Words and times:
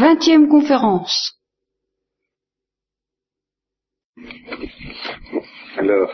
Vingtième 0.00 0.48
conférence. 0.48 1.34
Alors, 5.76 6.10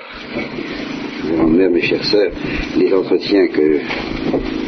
mes 1.71 1.83
chères 1.83 2.05
sœurs, 2.05 2.33
les 2.77 2.93
entretiens 2.93 3.47
que 3.47 3.79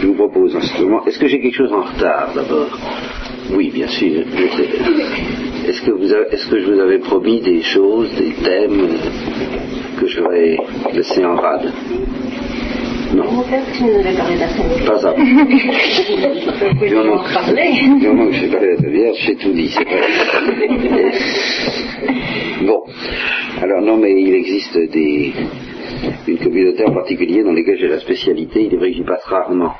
je 0.01 0.07
vous 0.07 0.15
propose 0.15 0.55
en 0.55 0.61
ce 0.61 0.81
moment, 0.83 1.05
est-ce 1.05 1.19
que 1.19 1.27
j'ai 1.27 1.41
quelque 1.41 1.57
chose 1.57 1.73
en 1.73 1.83
retard 1.83 2.33
d'abord? 2.33 2.79
Oui, 3.57 3.71
bien 3.73 3.89
sûr. 3.89 4.21
Est-ce 5.67 5.83
que, 5.83 5.91
avez- 6.15 6.29
est-ce 6.33 6.47
que 6.49 6.61
je 6.61 6.67
vous 6.73 6.79
avais 6.79 7.01
promis 7.01 7.41
des 7.41 7.63
choses, 7.63 8.15
des 8.15 8.35
thèmes 8.35 8.87
que 9.99 10.07
je 10.07 10.21
vais 10.21 10.59
laisser 10.93 11.25
en 11.25 11.35
rade? 11.35 11.73
Non, 13.39 13.45
Peut-être 13.45 13.71
que 13.71 13.77
tu 13.77 13.85
nous 13.85 14.01
avais 14.01 14.17
parlé 14.17 14.35
de 14.35 14.41
la 14.41 14.49
Sainte 14.49 14.85
pas 14.85 14.99
ça. 14.99 15.15
Moment 18.03 18.27
que 18.27 18.33
je 18.33 18.41
sais 18.41 18.49
parler 18.49 18.77
de 18.77 18.83
la 18.83 18.91
Vierge, 18.91 19.17
j'ai 19.21 19.37
tout 19.37 19.53
dit, 19.53 19.69
c'est 19.69 19.85
vrai. 19.85 20.01
Bon, 22.63 22.83
alors 23.63 23.81
non, 23.83 23.97
mais 23.97 24.21
il 24.21 24.35
existe 24.35 24.77
des, 24.77 25.33
une 26.27 26.39
communauté 26.39 26.85
en 26.85 26.93
particulier 26.93 27.45
dans 27.45 27.53
laquelle 27.53 27.79
j'ai 27.79 27.87
la 27.87 28.01
spécialité, 28.01 28.65
il 28.65 28.75
est 28.75 28.77
vrai 28.77 28.91
que 28.91 28.97
j'y 28.97 29.05
passe 29.05 29.23
rarement. 29.25 29.75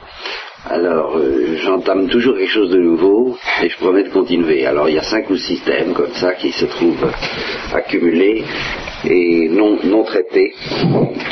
Alors, 0.71 1.17
euh, 1.17 1.57
j'entame 1.61 2.09
toujours 2.09 2.37
quelque 2.37 2.53
chose 2.53 2.71
de 2.71 2.79
nouveau 2.79 3.37
et 3.63 3.69
je 3.69 3.77
promets 3.79 4.05
de 4.05 4.11
continuer. 4.11 4.67
Alors, 4.67 4.89
il 4.89 4.95
y 4.95 4.99
a 4.99 5.03
cinq 5.03 5.31
ou 5.31 5.37
six 5.37 5.61
thèmes 5.65 5.95
comme 5.95 6.13
ça 6.13 6.35
qui 6.35 6.53
se 6.53 6.67
trouvent 6.67 7.11
accumulés 7.75 8.45
et 9.05 9.49
non, 9.49 9.79
non 9.83 10.05
traités, 10.05 10.53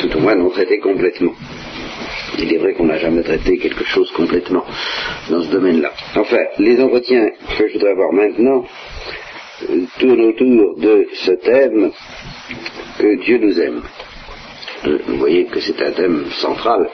tout 0.01 0.17
au 0.17 0.19
moins 0.19 0.35
non 0.35 0.49
traités 0.49 0.79
complètement. 0.79 1.31
Il 2.39 2.53
est 2.53 2.57
vrai 2.57 2.73
qu'on 2.73 2.85
n'a 2.85 2.97
jamais 2.97 3.23
traité 3.23 3.57
quelque 3.57 3.83
chose 3.85 4.11
complètement 4.11 4.63
dans 5.29 5.41
ce 5.41 5.49
domaine-là. 5.49 5.91
Enfin, 6.15 6.39
les 6.59 6.79
entretiens 6.81 7.27
que 7.57 7.67
je 7.67 7.73
voudrais 7.73 7.91
avoir 7.91 8.11
maintenant 8.13 8.65
tournent 9.99 10.25
autour 10.25 10.77
de 10.77 11.07
ce 11.13 11.31
thème 11.31 11.91
que 12.99 13.23
Dieu 13.23 13.37
nous 13.39 13.59
aime. 13.59 13.81
Euh, 14.85 14.99
Vous 15.07 15.17
voyez 15.17 15.45
que 15.45 15.59
c'est 15.59 15.81
un 15.81 15.91
thème 15.91 16.25
central 16.39 16.89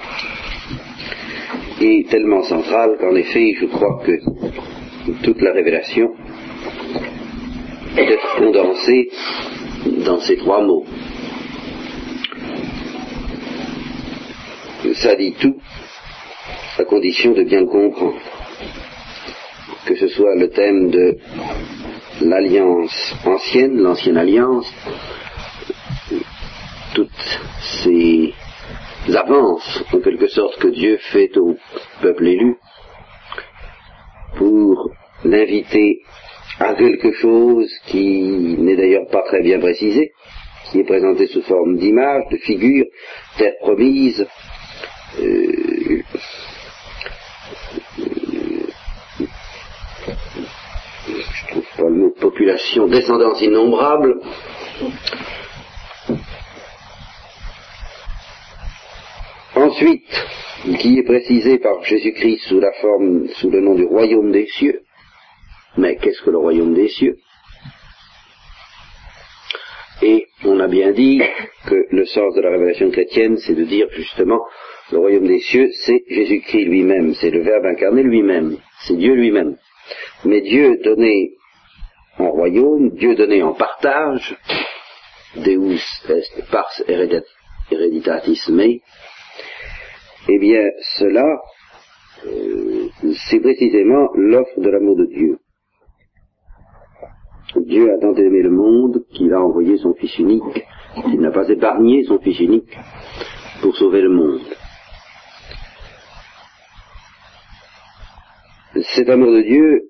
et 1.81 2.06
tellement 2.09 2.44
central 2.44 2.98
qu'en 3.00 3.16
effet, 3.16 3.56
je 3.59 3.66
crois 3.66 4.02
que 4.06 4.11
toute 5.23 5.42
la 5.42 5.52
révélation 5.52 6.14
être 7.98 8.36
condensée 8.38 9.09
dans 10.06 10.20
ces 10.20 10.38
trois 10.38 10.61
mots. 10.61 10.86
Ça 14.94 15.16
dit 15.16 15.33
tout, 15.33 15.59
à 16.77 16.83
condition 16.83 17.31
de 17.31 17.44
bien 17.44 17.66
comprendre. 17.66 18.19
Que 19.86 19.95
ce 19.95 20.08
soit 20.08 20.36
le 20.36 20.49
thème 20.49 20.91
de 20.91 21.17
l'alliance 22.22 23.14
ancienne, 23.25 23.81
l'ancienne 23.81 24.17
alliance, 24.17 24.71
toutes 26.94 27.39
ces 27.83 28.33
avances, 29.14 29.83
en 29.91 29.99
quelque 29.99 30.27
sorte, 30.27 30.59
que 30.59 30.67
Dieu 30.67 30.97
fait 31.11 31.36
au 31.38 31.55
peuple 32.02 32.27
élu, 32.27 32.55
pour 34.38 34.91
l'inviter 35.25 36.02
à 36.59 36.75
quelque 36.75 37.14
chose 37.14 37.69
qui 37.88 38.58
n'est 38.59 38.75
d'ailleurs 38.75 39.08
pas 39.11 39.23
très 39.23 39.41
bien 39.41 39.59
précisé, 39.59 40.11
qui 40.71 40.80
est 40.80 40.86
présenté 40.86 41.27
sous 41.27 41.41
forme 41.41 41.77
d'image, 41.77 42.23
de 42.31 42.38
figure, 42.38 42.86
terre 43.38 43.55
promise, 43.61 44.25
je 45.17 46.03
trouve 51.50 51.66
pas 51.78 51.83
le 51.83 51.95
mot 51.95 52.09
population, 52.11 52.88
descendance 52.88 53.42
innombrable. 53.42 54.20
Ensuite, 59.55 60.26
qui 60.80 60.98
est 60.98 61.04
précisé 61.04 61.59
par 61.59 61.83
Jésus-Christ 61.83 62.48
sous 62.48 62.59
la 62.59 62.71
forme, 62.73 63.27
sous 63.36 63.49
le 63.49 63.61
nom 63.61 63.76
du 63.76 63.86
royaume 63.86 64.32
des 64.32 64.48
cieux. 64.48 64.82
Mais 65.77 65.98
qu'est-ce 65.98 66.21
que 66.21 66.32
le 66.32 66.38
royaume 66.38 66.73
des 66.73 66.89
cieux? 66.89 67.17
Et 70.02 70.27
on 70.43 70.59
a 70.59 70.67
bien 70.67 70.92
dit 70.92 71.21
que 71.65 71.88
le 71.92 72.05
sens 72.05 72.33
de 72.36 72.42
la 72.42 72.52
révélation 72.52 72.92
chrétienne, 72.92 73.38
c'est 73.38 73.55
de 73.55 73.64
dire 73.64 73.88
justement, 73.92 74.42
le 74.93 74.99
royaume 74.99 75.27
des 75.27 75.39
cieux, 75.39 75.70
c'est 75.86 76.04
Jésus-Christ 76.08 76.65
lui-même, 76.65 77.15
c'est 77.15 77.31
le 77.31 77.42
Verbe 77.42 77.65
incarné 77.65 78.04
lui-même, 78.04 78.58
c'est 78.86 78.95
Dieu 78.95 79.15
lui-même. 79.15 79.58
Mais 80.23 80.42
Dieu 80.42 80.77
donné 80.83 81.31
en 82.20 82.30
royaume, 82.30 82.92
Dieu 82.92 83.15
donné 83.15 83.42
en 83.42 83.53
partage, 83.53 84.37
Deus 85.36 85.80
est 86.09 86.52
pars 86.52 86.71
hereditatis 87.71 88.39
mei, 88.49 88.82
eh 90.30 90.39
bien 90.39 90.64
cela, 90.98 91.26
euh, 92.27 92.87
c'est 93.30 93.39
précisément 93.39 94.09
l'offre 94.14 94.59
de 94.59 94.70
l'amour 94.70 94.95
de 94.95 95.05
Dieu. 95.05 95.37
Dieu 97.55 97.92
a 97.93 97.99
tant 97.99 98.14
aimé 98.14 98.42
le 98.43 98.52
monde 98.52 99.05
qu'il 99.11 99.33
a 99.33 99.42
envoyé 99.42 99.77
son 99.77 99.95
Fils 99.95 100.17
unique, 100.20 100.65
il 101.08 101.20
n'a 101.20 101.32
pas 101.32 101.49
épargné 101.49 102.03
son 102.03 102.20
Fils 102.20 102.39
unique 102.39 102.77
pour 103.61 103.76
sauver 103.76 104.02
le 104.02 104.09
monde. 104.09 104.42
Cet 108.82 109.08
amour 109.08 109.32
de 109.32 109.42
Dieu, 109.42 109.82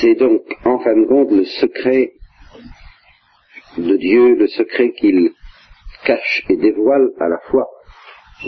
c'est 0.00 0.14
donc 0.16 0.42
en 0.64 0.78
fin 0.80 0.94
de 0.94 1.06
compte 1.06 1.30
le 1.30 1.44
secret 1.44 2.12
de 3.78 3.96
Dieu, 3.96 4.34
le 4.34 4.46
secret 4.46 4.92
qu'il 4.92 5.30
cache 6.04 6.44
et 6.50 6.56
dévoile 6.56 7.08
à 7.18 7.28
la 7.28 7.38
fois 7.50 7.66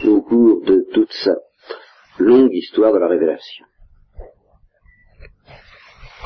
au 0.05 0.21
cours 0.21 0.63
de 0.65 0.87
toute 0.93 1.13
sa 1.13 1.35
longue 2.19 2.53
histoire 2.53 2.93
de 2.93 2.99
la 2.99 3.09
révélation. 3.09 3.65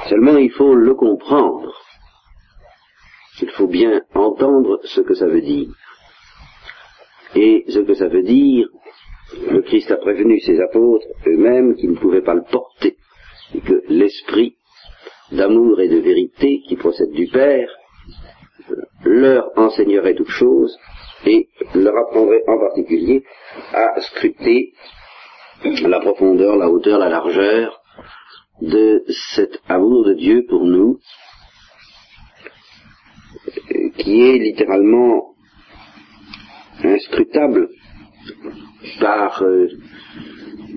Seulement 0.09 0.39
il 0.39 0.51
faut 0.51 0.75
le 0.75 0.95
comprendre. 0.95 1.73
Il 3.43 3.51
faut 3.51 3.69
bien 3.69 4.01
entendre 4.15 4.81
ce 4.85 5.03
que 5.03 5.15
ça 5.15 5.27
veut 5.27 5.43
dire. 5.43 5.69
Et 7.35 7.65
ce 7.69 7.81
que 7.81 7.95
ça 7.95 8.09
veut 8.09 8.23
dire, 8.23 8.67
le 9.51 9.63
Christ 9.63 9.91
a 9.91 9.97
prévenu 9.97 10.41
ses 10.41 10.61
apôtres 10.61 11.07
eux-mêmes 11.27 11.75
qu'ils 11.77 11.91
ne 11.91 11.99
pouvaient 11.99 12.23
pas 12.23 12.35
le 12.35 12.45
porter, 12.45 12.97
et 13.55 13.61
que 13.61 13.83
l'esprit 13.89 14.57
d'amour 15.33 15.81
et 15.81 15.89
de 15.89 15.99
vérité 15.99 16.61
qui 16.69 16.77
procède 16.77 17.11
du 17.11 17.27
Père 17.27 17.69
leur 19.05 19.51
enseignerait 19.57 20.15
toutes 20.15 20.29
choses 20.29 20.77
et 21.25 21.49
leur 21.75 21.97
apprendrait 21.97 22.43
en 22.47 22.59
particulier 22.59 23.25
à 23.73 24.01
scruter 24.01 24.73
la 25.83 26.01
profondeur, 26.01 26.57
la 26.57 26.69
hauteur, 26.69 26.99
la 26.99 27.09
largeur 27.09 27.81
de 28.61 29.05
cet 29.35 29.59
amour 29.69 30.05
de 30.05 30.15
Dieu 30.15 30.47
pour 30.49 30.65
nous, 30.65 30.99
qui 33.99 34.23
est 34.23 34.39
littéralement 34.39 35.35
inscrutable 36.83 37.69
par 39.01 39.43
euh, 39.43 39.69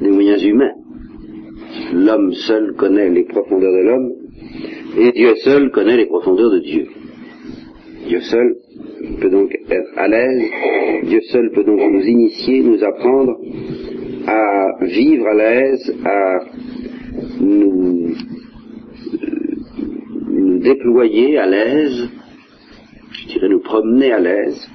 les 0.02 0.12
moyens 0.12 0.44
humains. 0.44 0.74
L'homme 1.94 2.34
seul 2.34 2.74
connaît 2.76 3.10
les 3.10 3.24
profondeurs 3.24 3.72
de 3.72 3.84
l'homme, 3.88 4.12
et 4.98 5.12
Dieu 5.12 5.36
seul 5.44 5.72
connaît 5.72 5.98
les 5.98 6.06
profondeurs 6.06 6.52
de 6.52 6.60
Dieu. 6.60 6.88
Dieu 8.08 8.22
seul 8.22 8.56
peut 9.22 9.30
donc 9.30 9.52
être 9.70 9.98
à 9.98 10.08
l'aise, 10.08 10.44
Dieu 11.04 11.22
seul 11.32 11.52
peut 11.52 11.64
donc 11.64 11.80
nous 11.80 12.04
initier, 12.04 12.64
nous 12.64 12.84
apprendre 12.84 13.38
à 14.28 14.84
vivre 14.86 15.28
à 15.28 15.34
l'aise, 15.34 15.96
à 16.06 16.40
nous, 17.40 18.16
euh, 19.14 19.28
nous 20.31 20.60
déployer 20.60 21.38
à 21.38 21.45
l'aise, 21.45 22.10
je 23.12 23.28
dirais 23.28 23.50
nous 23.50 23.62
promener 23.62 24.12
à 24.12 24.19
l'aise 24.19 24.69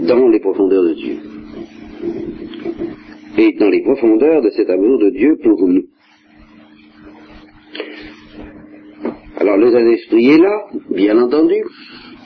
dans 0.00 0.28
les 0.28 0.40
profondeurs 0.40 0.84
de 0.84 0.94
Dieu. 0.94 1.16
Et 3.36 3.52
dans 3.58 3.68
les 3.68 3.82
profondeurs 3.82 4.42
de 4.42 4.50
cet 4.50 4.68
amour 4.70 4.98
de 4.98 5.10
Dieu 5.10 5.36
pour 5.42 5.66
nous. 5.66 5.84
Alors 9.36 9.56
le 9.56 9.70
Saint-Esprit 9.70 10.30
est 10.30 10.38
là, 10.38 10.66
bien 10.90 11.18
entendu. 11.18 11.62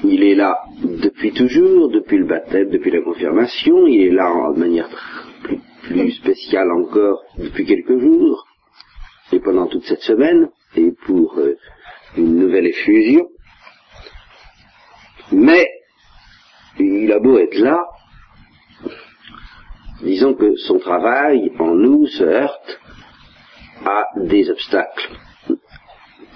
Il 0.04 0.22
est 0.24 0.34
là 0.34 0.58
depuis 0.82 1.32
toujours, 1.32 1.90
depuis 1.90 2.19
le 2.19 2.26
baptême, 2.26 2.70
depuis 2.70 2.90
la 2.90 3.02
confirmation. 3.02 3.86
Il 3.86 4.02
est 4.02 4.10
là 4.10 4.52
de 4.54 4.58
manière 4.58 4.88
plus, 5.82 6.12
spéciale 6.12 6.70
encore 6.72 7.22
depuis 7.38 7.66
quelques 7.66 7.98
jours 7.98 8.46
et 9.32 9.40
pendant 9.40 9.66
toute 9.66 9.84
cette 9.84 10.00
semaine 10.00 10.48
et 10.76 10.92
pour 11.06 11.38
euh, 11.38 11.56
une 12.16 12.36
nouvelle 12.36 12.66
effusion. 12.66 13.28
Mais 15.32 15.66
il 16.78 17.12
a 17.12 17.19
beau 17.19 17.38
être 17.38 17.58
là, 17.58 17.86
disons 20.02 20.34
que 20.34 20.56
son 20.56 20.78
travail 20.78 21.52
en 21.58 21.74
nous 21.74 22.06
se 22.06 22.24
heurte 22.24 22.80
à 23.84 24.06
des 24.16 24.50
obstacles, 24.50 25.10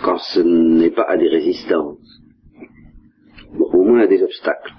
quand 0.02 0.18
ce 0.18 0.40
n'est 0.40 0.90
pas 0.90 1.06
à 1.08 1.16
des 1.16 1.28
résistances, 1.28 2.20
au 3.58 3.82
moins 3.82 4.00
à 4.00 4.06
des 4.06 4.22
obstacles. 4.22 4.72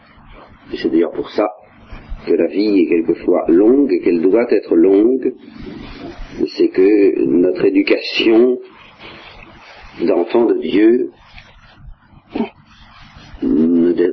Et 0.72 0.78
c'est 0.78 0.90
d'ailleurs 0.90 1.14
pour 1.14 1.30
ça 1.30 1.50
que 2.26 2.34
la 2.34 2.48
vie 2.48 2.80
est 2.80 2.90
quelquefois 2.90 3.46
longue 3.48 3.92
et 3.92 4.02
qu'elle 4.02 4.22
doit 4.22 4.52
être 4.52 4.76
longue, 4.76 5.34
c'est 6.58 6.70
que 6.70 7.26
notre 7.26 7.66
éducation 7.66 8.58
d'enfants 10.02 10.46
de 10.46 10.60
Dieu, 10.60 11.12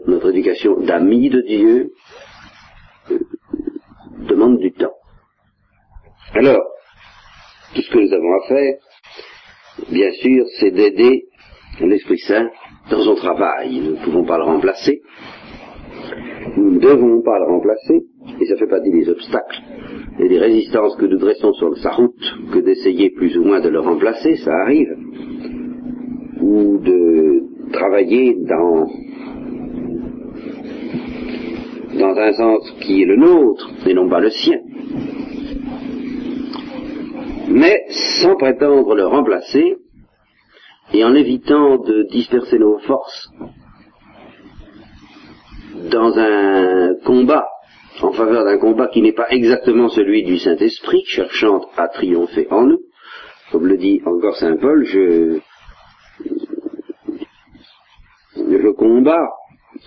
notre 0.06 0.30
éducation 0.30 0.80
d'amis 0.80 1.30
de 1.30 1.40
Dieu, 1.42 1.90
euh, 3.10 3.18
demande 4.28 4.58
du 4.58 4.72
temps. 4.72 4.94
Alors, 6.34 6.62
tout 7.74 7.82
ce 7.82 7.90
que 7.90 7.98
nous 7.98 8.12
avons 8.12 8.34
à 8.34 8.48
faire, 8.48 8.74
bien 9.90 10.10
sûr, 10.12 10.44
c'est 10.58 10.70
d'aider 10.70 11.24
l'Esprit 11.80 12.18
Saint 12.18 12.50
dans 12.90 13.02
son 13.02 13.14
travail. 13.14 13.80
Nous 13.80 13.92
ne 13.92 14.04
pouvons 14.04 14.24
pas 14.24 14.38
le 14.38 14.44
remplacer. 14.44 15.02
Nous 16.56 16.72
ne 16.72 16.78
devons 16.78 17.22
pas 17.22 17.38
le 17.38 17.46
remplacer. 17.46 18.04
Et 18.40 18.46
ça 18.46 18.56
fait 18.56 18.66
partie 18.66 18.90
des 18.90 19.08
obstacles 19.08 19.62
et 20.18 20.28
des 20.28 20.38
résistances 20.38 20.96
que 20.96 21.06
nous 21.06 21.18
dressons 21.18 21.52
sur 21.54 21.76
sa 21.78 21.90
route 21.90 22.34
que 22.52 22.60
d'essayer 22.60 23.10
plus 23.10 23.36
ou 23.36 23.44
moins 23.44 23.60
de 23.60 23.68
le 23.68 23.80
remplacer, 23.80 24.36
ça 24.36 24.52
arrive. 24.52 24.96
Ou 26.40 26.78
de 26.78 27.70
travailler 27.72 28.36
dans 28.40 28.86
dans 31.98 32.16
un 32.16 32.32
sens 32.32 32.74
qui 32.80 33.02
est 33.02 33.06
le 33.06 33.16
nôtre 33.16 33.70
et 33.86 33.94
non 33.94 34.08
pas 34.08 34.20
le 34.20 34.30
sien 34.30 34.60
mais 37.48 37.84
sans 37.90 38.36
prétendre 38.36 38.94
le 38.94 39.06
remplacer 39.06 39.76
et 40.92 41.04
en 41.04 41.14
évitant 41.14 41.78
de 41.78 42.06
disperser 42.10 42.58
nos 42.58 42.78
forces 42.78 43.30
dans 45.90 46.18
un 46.18 46.94
combat 47.04 47.46
en 48.02 48.12
faveur 48.12 48.44
d'un 48.44 48.58
combat 48.58 48.88
qui 48.88 49.02
n'est 49.02 49.12
pas 49.12 49.30
exactement 49.30 49.88
celui 49.88 50.24
du 50.24 50.38
Saint-Esprit, 50.38 51.04
cherchant 51.06 51.60
à 51.76 51.88
triompher 51.88 52.48
en 52.50 52.64
nous. 52.66 52.80
Comme 53.52 53.66
le 53.66 53.76
dit 53.76 54.02
encore 54.04 54.36
Saint 54.36 54.56
Paul, 54.56 54.84
je, 54.84 55.38
je 58.36 58.70
combats, 58.72 59.30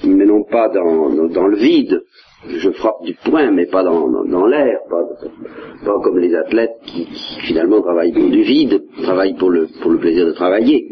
mais 0.04 0.26
non 0.26 0.44
pas 0.44 0.70
dans, 0.70 1.28
dans 1.28 1.48
le 1.48 1.58
vide, 1.58 2.02
je 2.48 2.70
frappe 2.72 3.04
du 3.04 3.16
poing, 3.26 3.52
mais 3.52 3.66
pas 3.66 3.84
dans, 3.84 4.08
dans, 4.26 4.46
l'air, 4.46 4.80
pas, 4.90 6.00
comme 6.04 6.20
les 6.20 6.36
athlètes 6.36 6.78
qui, 6.86 7.08
finalement 7.48 7.82
travaillent 7.82 8.14
pour 8.14 8.30
du 8.30 8.44
vide, 8.44 8.84
travaillent 9.02 9.36
pour 9.38 9.50
le, 9.50 9.68
pour 9.82 9.92
le 9.92 9.98
plaisir 9.98 10.26
de 10.26 10.34
travailler, 10.34 10.88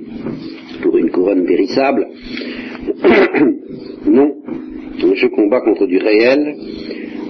pour 0.81 0.97
une 0.97 1.11
couronne 1.11 1.45
périssable. 1.45 2.07
non, 4.07 4.31
je 4.97 5.27
combats 5.27 5.61
contre 5.61 5.85
du 5.85 5.97
réel 5.97 6.55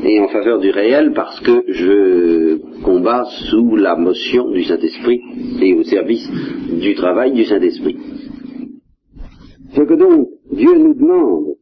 et 0.06 0.19
en 0.19 0.27
faveur 0.27 0.59
du 0.59 0.69
réel 0.69 1.13
parce 1.13 1.39
que 1.41 1.63
je 1.68 2.81
combats 2.83 3.25
sous 3.50 3.75
la 3.75 3.95
motion 3.95 4.50
du 4.50 4.63
Saint-Esprit 4.63 5.21
et 5.61 5.73
au 5.73 5.83
service 5.83 6.29
du 6.71 6.95
travail 6.95 7.33
du 7.33 7.44
Saint-Esprit. 7.44 7.97
Ce 9.73 9.81
que 9.81 9.94
donc 9.94 10.27
Dieu 10.51 10.77
nous 10.77 10.94
demande, 10.94 11.55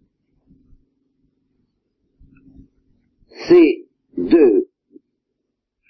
c'est 3.48 3.86
de 4.18 4.68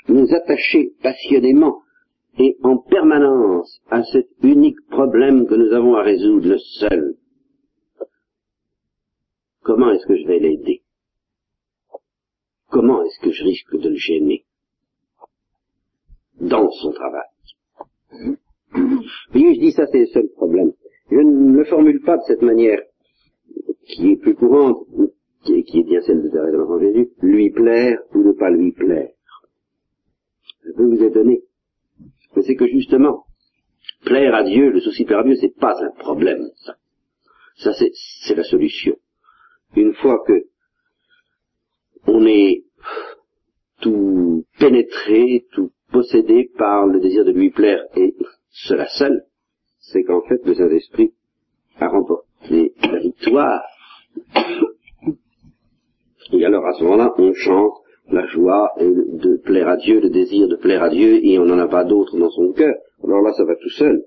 nous 0.09 0.33
attacher 0.33 0.93
passionnément 1.01 1.81
et 2.37 2.57
en 2.63 2.77
permanence 2.77 3.79
à 3.89 4.03
cet 4.03 4.27
unique 4.41 4.79
problème 4.89 5.47
que 5.47 5.55
nous 5.55 5.71
avons 5.73 5.95
à 5.95 6.03
résoudre, 6.03 6.49
le 6.49 6.57
seul. 6.57 7.15
Comment 9.61 9.91
est-ce 9.91 10.05
que 10.05 10.17
je 10.17 10.27
vais 10.27 10.39
l'aider? 10.39 10.81
Comment 12.69 13.03
est-ce 13.03 13.19
que 13.19 13.31
je 13.31 13.43
risque 13.43 13.77
de 13.77 13.89
le 13.89 13.95
gêner? 13.95 14.45
Dans 16.41 16.69
son 16.71 16.91
travail 16.91 18.37
Oui, 19.35 19.55
je 19.55 19.59
dis 19.59 19.71
ça, 19.71 19.85
c'est 19.87 19.99
le 19.99 20.07
seul 20.07 20.27
problème. 20.35 20.73
Je 21.11 21.17
ne 21.17 21.55
le 21.55 21.65
formule 21.65 22.01
pas 22.01 22.17
de 22.17 22.23
cette 22.23 22.41
manière 22.41 22.81
qui 23.85 24.11
est 24.11 24.17
plus 24.17 24.35
courante, 24.35 24.87
qui 25.43 25.59
est, 25.59 25.83
bien 25.83 26.01
celle 26.01 26.21
de 26.21 26.57
l'enfant 26.57 26.79
Jésus, 26.79 27.09
lui 27.21 27.51
plaire 27.51 27.99
ou 28.13 28.23
ne 28.23 28.31
pas 28.31 28.49
lui 28.49 28.71
plaire. 28.71 29.11
Je 30.65 30.71
peux 30.71 30.85
vous 30.85 31.03
étonner. 31.03 31.43
Mais 32.35 32.41
c'est 32.43 32.55
que 32.55 32.67
justement, 32.67 33.25
plaire 34.05 34.33
à 34.33 34.43
Dieu, 34.43 34.69
le 34.69 34.79
souci 34.79 35.05
plaire 35.05 35.19
à 35.19 35.23
Dieu, 35.23 35.35
c'est 35.35 35.55
pas 35.55 35.75
un 35.83 35.91
problème, 35.91 36.49
ça. 36.65 36.75
Ça, 37.55 37.71
c'est 37.73 38.35
la 38.35 38.43
solution. 38.43 38.95
Une 39.75 39.93
fois 39.93 40.23
que 40.25 40.45
on 42.07 42.25
est 42.25 42.63
tout 43.81 44.45
pénétré, 44.59 45.45
tout 45.51 45.71
possédé 45.91 46.49
par 46.57 46.87
le 46.87 46.99
désir 46.99 47.23
de 47.25 47.31
lui 47.31 47.51
plaire, 47.51 47.83
et 47.95 48.15
cela 48.49 48.87
seul, 48.87 49.25
c'est 49.79 50.03
qu'en 50.03 50.21
fait 50.21 50.41
le 50.45 50.55
Saint-Esprit 50.55 51.13
a 51.79 51.89
remporté 51.89 52.73
la 52.81 52.99
victoire 52.99 53.63
et 56.31 56.45
alors 56.45 56.65
à 56.65 56.73
ce 56.73 56.83
moment-là, 56.83 57.13
on 57.17 57.33
chante 57.33 57.73
la 58.09 58.25
joie 58.27 58.69
de 58.79 59.37
plaire 59.43 59.67
à 59.67 59.77
Dieu, 59.77 59.99
le 59.99 60.09
désir 60.09 60.47
de 60.47 60.55
plaire 60.55 60.83
à 60.83 60.89
Dieu, 60.89 61.23
et 61.23 61.39
on 61.39 61.45
n'en 61.45 61.59
a 61.59 61.67
pas 61.67 61.83
d'autre 61.83 62.17
dans 62.17 62.29
son 62.29 62.51
cœur. 62.53 62.75
Alors 63.03 63.21
là, 63.21 63.33
ça 63.33 63.45
va 63.45 63.55
tout 63.55 63.69
seul. 63.69 64.03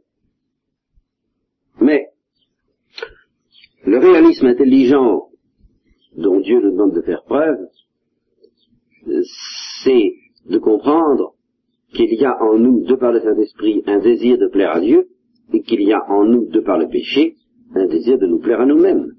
Mais 1.81 2.07
le 3.85 3.99
réalisme 3.99 4.47
intelligent 4.47 5.29
dont 6.17 6.41
Dieu 6.41 6.61
nous 6.61 6.73
demande 6.73 6.95
de 6.95 7.03
faire 7.03 7.23
preuve, 7.25 7.59
c'est 9.85 10.13
de 10.49 10.59
comprendre 10.59 11.35
qu'il 11.93 12.13
y 12.15 12.25
a 12.25 12.37
en 12.43 12.59
nous, 12.59 12.85
de 12.85 12.95
par 12.95 13.13
le 13.13 13.21
Saint-Esprit, 13.21 13.83
un 13.87 13.99
désir 13.99 14.39
de 14.39 14.49
plaire 14.49 14.75
à 14.75 14.81
Dieu, 14.81 15.09
et 15.53 15.63
qu'il 15.63 15.83
y 15.83 15.93
a 15.93 16.03
en 16.11 16.25
nous, 16.25 16.47
de 16.49 16.61
par 16.61 16.79
le 16.79 16.89
péché, 16.89 17.37
un 17.75 17.87
désir 17.87 18.19
de 18.19 18.27
nous 18.27 18.39
plaire 18.39 18.61
à 18.61 18.67
nous-mêmes. 18.67 19.13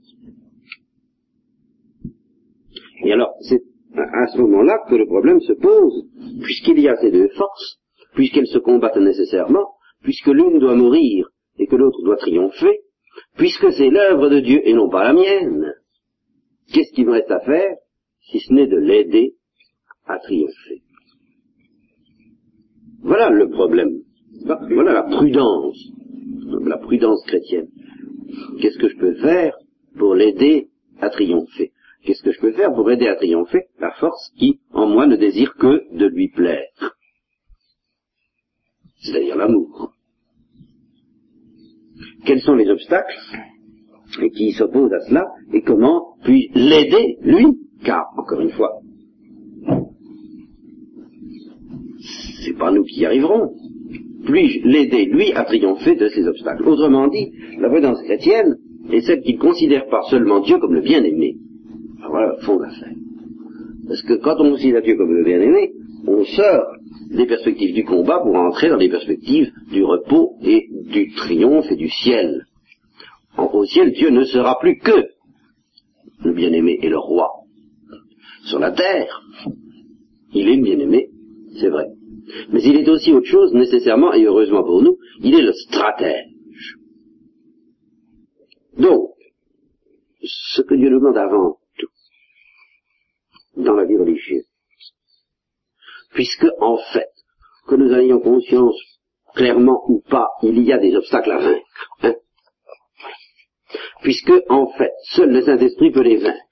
Et 3.07 3.13
alors, 3.13 3.35
c'est 3.39 3.61
à 3.95 4.27
ce 4.27 4.37
moment-là 4.41 4.79
que 4.89 4.95
le 4.95 5.05
problème 5.05 5.39
se 5.39 5.53
pose, 5.53 6.09
puisqu'il 6.41 6.77
y 6.81 6.89
a 6.89 6.97
ces 6.97 7.09
deux 7.09 7.29
forces, 7.29 7.79
puisqu'elles 8.15 8.47
se 8.47 8.57
combattent 8.57 8.97
nécessairement, 8.97 9.65
puisque 10.01 10.27
l'une 10.27 10.59
doit 10.59 10.75
mourir 10.75 11.29
et 11.57 11.67
que 11.67 11.77
l'autre 11.77 12.03
doit 12.03 12.17
triompher, 12.17 12.81
puisque 13.37 13.71
c'est 13.71 13.89
l'œuvre 13.89 14.27
de 14.27 14.41
Dieu 14.41 14.59
et 14.67 14.73
non 14.73 14.89
pas 14.89 15.05
la 15.05 15.13
mienne. 15.13 15.73
Qu'est-ce 16.73 16.91
qu'il 16.91 17.05
me 17.05 17.13
reste 17.13 17.31
à 17.31 17.39
faire 17.39 17.77
si 18.29 18.39
ce 18.39 18.53
n'est 18.53 18.67
de 18.67 18.75
l'aider 18.75 19.35
à 20.05 20.19
triompher? 20.19 20.81
Voilà 23.03 23.29
le 23.29 23.49
problème. 23.49 24.01
Voilà 24.43 24.91
la 24.91 25.03
prudence, 25.03 25.81
la 26.65 26.77
prudence 26.77 27.23
chrétienne. 27.25 27.69
Qu'est-ce 28.59 28.77
que 28.77 28.89
je 28.89 28.97
peux 28.97 29.13
faire 29.13 29.55
pour 29.97 30.13
l'aider 30.13 30.67
à 30.99 31.09
triompher? 31.09 31.71
Qu'est-ce 32.07 32.23
que 32.23 32.31
je 32.31 32.39
peux 32.39 32.53
faire 32.53 32.73
pour 32.73 32.89
aider 32.89 33.09
à 33.09 33.15
triompher 33.15 33.63
la 33.81 33.91
force 33.91 34.31
qui, 34.37 34.61
en 34.71 34.87
moi, 34.87 35.07
ne 35.07 35.17
désire 35.17 35.53
que 35.55 35.93
de 35.93 36.05
lui 36.05 36.29
plaire? 36.29 36.69
C'est-à-dire 39.01 39.35
l'amour. 39.35 39.91
Quels 42.25 42.39
sont 42.39 42.55
les 42.55 42.69
obstacles 42.69 43.13
qui 44.37 44.53
s'opposent 44.53 44.93
à 44.93 45.01
cela 45.01 45.25
et 45.51 45.61
comment 45.63 46.15
puis-je 46.23 46.57
l'aider, 46.57 47.17
lui? 47.23 47.45
Car, 47.83 48.05
encore 48.17 48.39
une 48.39 48.51
fois, 48.51 48.79
c'est 52.45 52.57
pas 52.57 52.71
nous 52.71 52.85
qui 52.85 53.01
y 53.01 53.05
arriverons. 53.05 53.53
Puis-je 54.23 54.65
l'aider, 54.65 55.07
lui, 55.07 55.33
à 55.33 55.43
triompher 55.43 55.95
de 55.95 56.07
ces 56.07 56.25
obstacles? 56.25 56.63
Autrement 56.63 57.09
dit, 57.09 57.33
la 57.59 57.69
prudence 57.69 58.01
chrétienne 58.03 58.55
est 58.93 59.01
celle 59.01 59.23
qui 59.23 59.33
ne 59.33 59.39
considère 59.39 59.87
pas 59.89 60.03
seulement 60.09 60.39
Dieu 60.39 60.57
comme 60.59 60.73
le 60.73 60.81
bien-aimé, 60.81 61.35
voilà 62.09 62.35
le 62.35 62.41
fond 62.41 62.57
d'affaire. 62.57 62.93
Parce 63.87 64.01
que 64.01 64.13
quand 64.15 64.35
on 64.39 64.51
considère 64.51 64.81
Dieu 64.81 64.97
comme 64.97 65.13
le 65.13 65.23
bien-aimé, 65.23 65.71
on 66.05 66.23
sort 66.25 66.75
des 67.09 67.25
perspectives 67.25 67.73
du 67.73 67.85
combat 67.85 68.19
pour 68.19 68.35
entrer 68.35 68.69
dans 68.69 68.77
les 68.77 68.89
perspectives 68.89 69.51
du 69.71 69.83
repos 69.83 70.35
et 70.41 70.67
du 70.91 71.13
triomphe 71.13 71.71
et 71.71 71.75
du 71.75 71.89
ciel. 71.89 72.45
au 73.37 73.65
ciel, 73.65 73.93
Dieu 73.93 74.09
ne 74.09 74.23
sera 74.23 74.59
plus 74.59 74.77
que 74.77 75.07
le 76.23 76.33
bien-aimé 76.33 76.79
et 76.81 76.89
le 76.89 76.97
roi. 76.97 77.29
Sur 78.45 78.59
la 78.59 78.71
terre, 78.71 79.21
il 80.33 80.49
est 80.49 80.55
le 80.57 80.63
bien-aimé, 80.63 81.09
c'est 81.59 81.69
vrai. 81.69 81.87
Mais 82.51 82.61
il 82.61 82.75
est 82.75 82.89
aussi 82.89 83.13
autre 83.13 83.27
chose, 83.27 83.53
nécessairement 83.53 84.13
et 84.13 84.23
heureusement 84.25 84.63
pour 84.63 84.81
nous, 84.81 84.97
il 85.21 85.33
est 85.35 85.41
le 85.41 85.53
stratège. 85.53 86.75
Donc, 88.77 89.11
ce 90.21 90.61
que 90.61 90.75
Dieu 90.75 90.89
nous 90.89 90.99
demande 90.99 91.17
avant 91.17 91.57
dans 93.57 93.73
la 93.73 93.85
vie 93.85 93.97
religieuse. 93.97 94.45
Puisque, 96.13 96.47
en 96.59 96.77
fait, 96.93 97.11
que 97.67 97.75
nous 97.75 97.93
ayons 97.93 98.19
conscience 98.19 98.75
clairement 99.35 99.83
ou 99.87 100.01
pas, 100.09 100.27
il 100.41 100.63
y 100.63 100.71
a 100.71 100.77
des 100.77 100.95
obstacles 100.95 101.31
à 101.31 101.37
vaincre. 101.37 101.65
Hein. 102.01 102.15
Puisque, 104.01 104.33
en 104.49 104.67
fait, 104.77 104.93
seul 105.15 105.31
le 105.31 105.41
Saint-Esprit 105.41 105.91
peut 105.91 106.01
les 106.01 106.17
vaincre. 106.17 106.45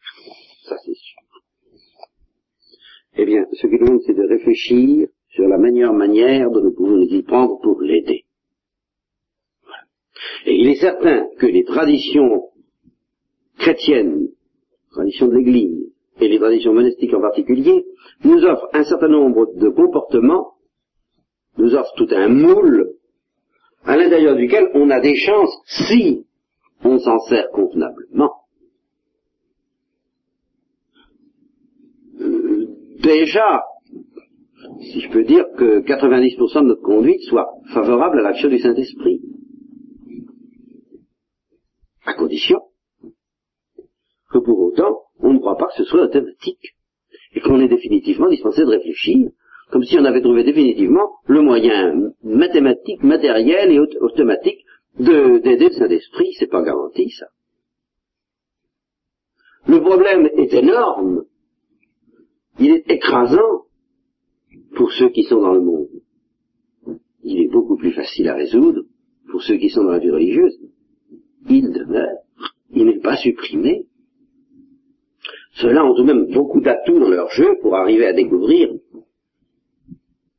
Ça, 0.68 0.76
c'est 0.86 0.94
sûr. 0.94 1.22
Eh 3.18 3.26
bien, 3.26 3.46
ce 3.54 3.68
qui 3.68 3.74
nous 3.74 3.86
demande, 3.86 4.02
c'est 4.06 4.14
de 4.14 4.28
réfléchir 4.28 5.08
sur 5.30 5.48
la 5.48 5.58
meilleure 5.58 5.94
manière 5.94 6.50
dont 6.52 6.62
nous 6.62 6.74
pouvons 6.74 6.98
nous 6.98 7.04
y 7.04 7.24
prendre 7.24 7.60
pour 7.62 7.82
l'aider. 7.82 8.26
Et 10.46 10.56
il 10.56 10.68
est 10.68 10.80
certain 10.80 11.28
que 11.40 11.46
les 11.46 11.64
traditions 11.64 12.50
chrétiennes, 13.58 14.28
traditions 14.92 15.28
de 15.28 15.36
l'Église, 15.36 15.85
et 16.20 16.28
les 16.28 16.40
traditions 16.40 16.74
monastiques 16.74 17.14
en 17.14 17.22
particulier, 17.22 17.86
nous 18.24 18.44
offrent 18.46 18.70
un 18.74 18.84
certain 18.84 19.10
nombre 19.10 19.54
de 19.56 19.70
comportements, 19.70 20.54
nous 21.58 21.76
offrent 21.76 21.96
tout 21.98 22.08
un 22.12 22.30
moule, 22.30 22.94
à 23.84 23.98
l'intérieur 23.98 24.36
duquel 24.36 24.70
on 24.74 24.90
a 24.90 25.00
des 25.00 25.16
chances, 25.16 25.62
si 25.66 26.26
on 26.84 27.00
s'en 27.00 27.20
sert 27.20 27.50
convenablement, 27.52 28.32
euh, 32.22 32.68
déjà, 33.02 33.64
si 34.80 35.02
je 35.02 35.12
peux 35.12 35.24
dire 35.24 35.46
que 35.58 35.82
90% 35.82 36.62
de 36.62 36.68
notre 36.68 36.82
conduite 36.82 37.22
soit 37.24 37.50
favorable 37.74 38.20
à 38.20 38.24
l'action 38.24 38.50
du 38.50 38.60
Saint-Esprit. 38.60 39.22
À 42.06 42.14
condition 42.14 42.60
que 44.32 44.38
pour 44.40 44.60
autant, 44.60 45.05
on 45.26 45.34
ne 45.34 45.40
croit 45.40 45.58
pas 45.58 45.68
que 45.68 45.84
ce 45.84 45.86
soit 45.86 46.04
automatique. 46.04 46.76
Et 47.34 47.42
qu'on 47.42 47.60
est 47.60 47.68
définitivement 47.68 48.30
dispensé 48.30 48.62
de 48.62 48.70
réfléchir, 48.70 49.30
comme 49.72 49.84
si 49.84 49.98
on 49.98 50.06
avait 50.06 50.22
trouvé 50.22 50.44
définitivement 50.44 51.16
le 51.26 51.42
moyen 51.42 52.12
mathématique, 52.24 53.04
matériel 53.04 53.72
et 53.72 53.80
automatique 53.80 54.64
d'aider 55.00 55.70
le 55.70 55.74
Saint-Esprit. 55.74 56.34
C'est 56.40 56.50
pas 56.50 56.62
garanti, 56.62 57.10
ça. 57.10 57.28
Le 59.68 59.82
problème 59.82 60.30
est 60.38 60.54
énorme. 60.54 61.24
Il 62.60 62.72
est 62.72 62.90
écrasant 62.90 63.66
pour 64.76 64.92
ceux 64.92 65.10
qui 65.10 65.24
sont 65.24 65.42
dans 65.42 65.54
le 65.54 65.62
monde. 65.62 65.90
Il 67.24 67.42
est 67.42 67.48
beaucoup 67.48 67.76
plus 67.76 67.92
facile 67.92 68.30
à 68.30 68.36
résoudre 68.36 68.84
pour 69.32 69.42
ceux 69.42 69.58
qui 69.58 69.70
sont 69.70 69.84
dans 69.84 69.92
la 69.92 70.00
vie 70.00 70.12
religieuse. 70.12 70.58
Il 71.50 71.72
demeure. 71.72 72.20
Il 72.72 72.86
n'est 72.86 73.00
pas 73.00 73.18
supprimé. 73.18 73.88
Ceux-là 75.56 75.86
ont 75.86 75.96
tout 75.96 76.04
de 76.04 76.14
même 76.14 76.28
beaucoup 76.34 76.60
d'atouts 76.60 77.00
dans 77.00 77.10
leur 77.10 77.30
jeu 77.30 77.58
pour 77.62 77.76
arriver 77.76 78.08
à 78.08 78.14
découvrir 78.14 78.70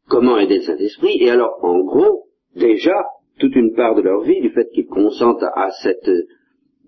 comment 0.09 0.39
aider 0.39 0.57
le 0.57 0.63
Saint-Esprit. 0.63 1.17
Et 1.21 1.31
alors, 1.31 1.59
en 1.63 1.81
gros, 1.81 2.27
déjà, 2.55 2.95
toute 3.39 3.57
une 3.57 3.75
part 3.75 3.95
de 3.95 4.03
leur 4.03 4.23
vie, 4.23 4.41
du 4.41 4.51
fait 4.51 4.69
qu'ils 4.73 4.87
consentent 4.87 5.43
à 5.43 5.71
cette 5.83 6.11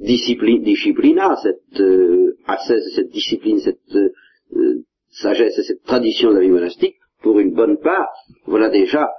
discipline, 0.01 0.63
disciplina, 0.63 1.37
cette 1.43 1.81
euh, 1.81 2.37
cette 2.67 3.11
discipline, 3.11 3.59
cette 3.61 3.97
euh, 3.97 4.85
sagesse 5.11 5.59
et 5.59 5.63
cette 5.63 5.83
tradition 5.83 6.31
de 6.31 6.37
la 6.37 6.41
vie 6.41 6.51
monastique, 6.51 6.97
pour 7.23 7.39
une 7.41 7.53
bonne 7.53 7.79
part, 7.79 8.09
voilà 8.47 8.69
déjà, 8.69 9.11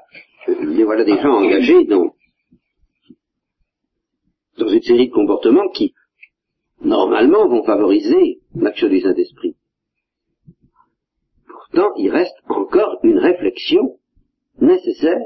les 0.47 0.83
voilà 0.83 1.03
déjà 1.03 1.29
engagés 1.29 1.85
dans, 1.85 2.13
dans 4.57 4.67
une 4.67 4.81
série 4.81 5.09
de 5.09 5.13
comportements 5.13 5.69
qui, 5.69 5.93
normalement, 6.81 7.47
vont 7.47 7.63
favoriser 7.63 8.38
l'action 8.55 8.89
du 8.89 9.01
Saint-Esprit. 9.01 9.55
Pourtant, 11.47 11.93
il 11.97 12.09
reste 12.09 12.35
encore 12.47 12.99
une 13.03 13.19
réflexion 13.19 13.97
nécessaire 14.59 15.19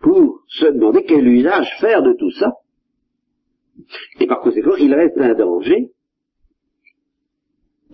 pour 0.00 0.42
se 0.48 0.66
demander 0.66 1.04
quel 1.04 1.26
usage 1.26 1.68
faire 1.80 2.02
de 2.02 2.14
tout 2.14 2.30
ça. 2.32 2.54
Et 4.18 4.26
par 4.26 4.40
conséquent, 4.40 4.76
il 4.78 4.94
reste 4.94 5.18
un 5.18 5.34
danger 5.34 5.90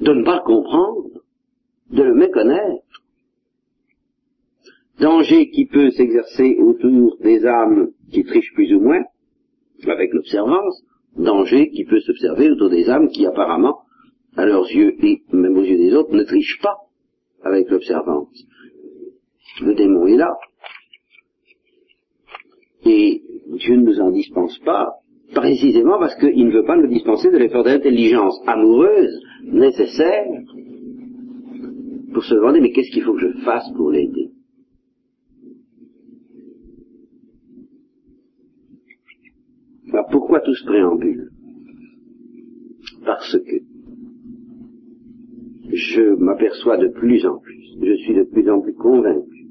de 0.01 0.13
ne 0.13 0.25
pas 0.25 0.37
le 0.37 0.43
comprendre, 0.43 1.23
de 1.91 2.03
le 2.03 2.15
méconnaître, 2.15 3.03
danger 5.01 5.51
qui 5.51 5.67
peut 5.67 5.91
s'exercer 5.91 6.57
autour 6.59 7.17
des 7.19 7.47
âmes 7.47 7.93
qui 8.11 8.25
trichent 8.25 8.53
plus 8.55 8.73
ou 8.75 8.81
moins, 8.81 9.03
avec 9.87 10.13
l'observance, 10.13 10.83
danger 11.17 11.71
qui 11.71 11.85
peut 11.85 12.01
s'observer 12.01 12.51
autour 12.51 12.71
des 12.71 12.89
âmes 12.89 13.09
qui 13.09 13.27
apparemment, 13.27 13.86
à 14.37 14.45
leurs 14.45 14.71
yeux 14.71 14.95
et 15.05 15.23
même 15.33 15.57
aux 15.57 15.65
yeux 15.65 15.79
des 15.79 15.95
autres, 15.95 16.15
ne 16.15 16.23
trichent 16.23 16.61
pas 16.63 16.77
avec 17.43 17.71
l'observance. 17.71 18.47
Le 19.63 19.75
démon 19.75 20.07
est 20.07 20.17
là. 20.17 20.37
Et 22.85 23.23
Dieu 23.59 23.77
ne 23.77 23.83
nous 23.83 24.01
en 24.01 24.11
dispense 24.11 24.59
pas, 24.59 25.01
précisément 25.33 25.99
parce 25.99 26.15
qu'il 26.17 26.47
ne 26.47 26.53
veut 26.53 26.65
pas 26.65 26.77
nous 26.77 26.89
dispenser 26.89 27.31
de 27.31 27.39
l'effort 27.39 27.65
d'intelligence 27.65 28.41
amoureuse 28.47 29.21
nécessaire 29.45 30.27
pour 32.13 32.25
se 32.25 32.35
demander 32.35 32.61
mais 32.61 32.73
qu'est-ce 32.73 32.91
qu'il 32.93 33.03
faut 33.03 33.15
que 33.15 33.21
je 33.21 33.39
fasse 33.45 33.71
pour 33.77 33.91
l'aider? 33.91 34.31
Alors 39.93 40.07
pourquoi 40.11 40.41
tout 40.41 40.55
ce 40.55 40.65
préambule? 40.65 41.31
Parce 43.05 43.39
que 43.39 43.76
je 45.77 46.15
m'aperçois 46.17 46.79
de 46.79 46.89
plus 46.89 47.27
en 47.27 47.39
plus, 47.39 47.63
je 47.83 47.97
suis 47.97 48.15
de 48.15 48.25
plus 48.25 48.49
en 48.51 48.61
plus 48.61 48.75
convaincu 48.75 49.47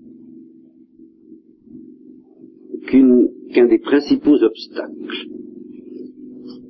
qu'un 2.87 3.65
des 3.67 3.79
principaux 3.79 4.41
obstacles 4.41 5.27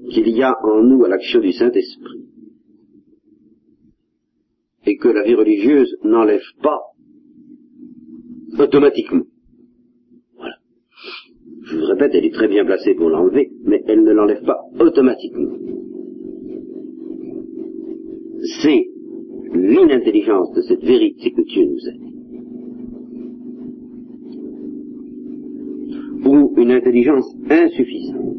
qu'il 0.09 0.29
y 0.29 0.43
a 0.43 0.55
en 0.63 0.83
nous 0.83 1.03
à 1.03 1.09
l'action 1.09 1.39
du 1.39 1.51
Saint-Esprit, 1.51 2.25
et 4.85 4.97
que 4.97 5.07
la 5.07 5.23
vie 5.23 5.35
religieuse 5.35 5.97
n'enlève 6.03 6.45
pas 6.61 6.79
automatiquement, 8.59 9.25
je 11.63 11.77
vous 11.77 11.85
répète, 11.85 12.11
elle 12.13 12.25
est 12.25 12.33
très 12.33 12.47
bien 12.47 12.65
placée 12.65 12.93
pour 12.93 13.09
l'enlever, 13.09 13.51
mais 13.63 13.81
elle 13.87 14.03
ne 14.03 14.11
l'enlève 14.11 14.43
pas 14.43 14.59
automatiquement. 14.79 15.57
C'est 18.61 18.85
l'inintelligence 19.55 20.51
de 20.53 20.61
cette 20.61 20.83
vérité 20.83 21.31
que 21.31 21.41
Dieu 21.41 21.65
nous 21.65 21.87
a 21.87 21.91
dit. 21.91 22.11
Ou 26.27 26.53
une 26.57 26.71
intelligence 26.71 27.35
insuffisante. 27.49 28.35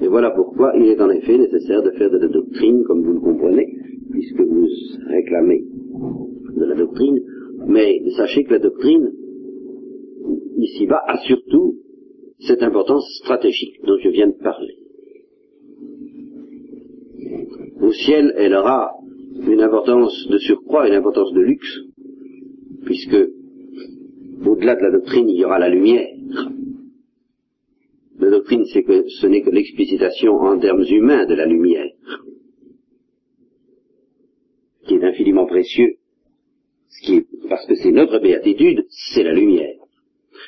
Et 0.00 0.06
voilà 0.06 0.30
pourquoi 0.30 0.72
il 0.76 0.86
est 0.86 1.00
en 1.00 1.10
effet 1.10 1.36
nécessaire 1.36 1.82
de 1.82 1.90
faire 1.90 2.10
de 2.10 2.18
la 2.18 2.28
doctrine, 2.28 2.84
comme 2.84 3.02
vous 3.02 3.14
le 3.14 3.20
comprenez, 3.20 3.66
puisque 4.10 4.40
vous 4.40 4.66
réclamez 5.08 5.64
de 6.56 6.64
la 6.64 6.74
doctrine, 6.74 7.18
mais 7.66 8.00
sachez 8.16 8.44
que 8.44 8.52
la 8.52 8.58
doctrine, 8.60 9.10
ici-bas, 10.56 11.02
a 11.06 11.18
surtout 11.18 11.76
cette 12.40 12.62
importance 12.62 13.04
stratégique 13.22 13.80
dont 13.84 13.98
je 14.02 14.08
viens 14.08 14.28
de 14.28 14.42
parler. 14.42 14.87
Au 17.80 17.92
ciel, 17.92 18.34
elle 18.36 18.54
aura 18.54 18.92
une 19.46 19.60
importance 19.60 20.28
de 20.28 20.38
surcroît, 20.38 20.88
une 20.88 20.94
importance 20.94 21.32
de 21.32 21.40
luxe, 21.40 21.80
puisque 22.84 23.16
au-delà 24.44 24.76
de 24.76 24.82
la 24.82 24.90
doctrine, 24.90 25.28
il 25.28 25.38
y 25.38 25.44
aura 25.44 25.58
la 25.58 25.68
lumière. 25.68 26.08
La 28.18 28.30
doctrine, 28.30 28.64
c'est 28.72 28.82
que 28.82 29.08
ce 29.08 29.26
n'est 29.26 29.42
que 29.42 29.50
l'explicitation 29.50 30.34
en 30.34 30.58
termes 30.58 30.84
humains 30.84 31.26
de 31.26 31.34
la 31.34 31.46
lumière, 31.46 31.90
qui 34.86 34.94
est 34.94 35.04
infiniment 35.04 35.46
précieux 35.46 35.98
parce 37.48 37.66
que 37.66 37.74
c'est 37.76 37.90
notre 37.90 38.18
béatitude, 38.18 38.86
c'est 38.88 39.22
la 39.22 39.32
lumière. 39.32 39.74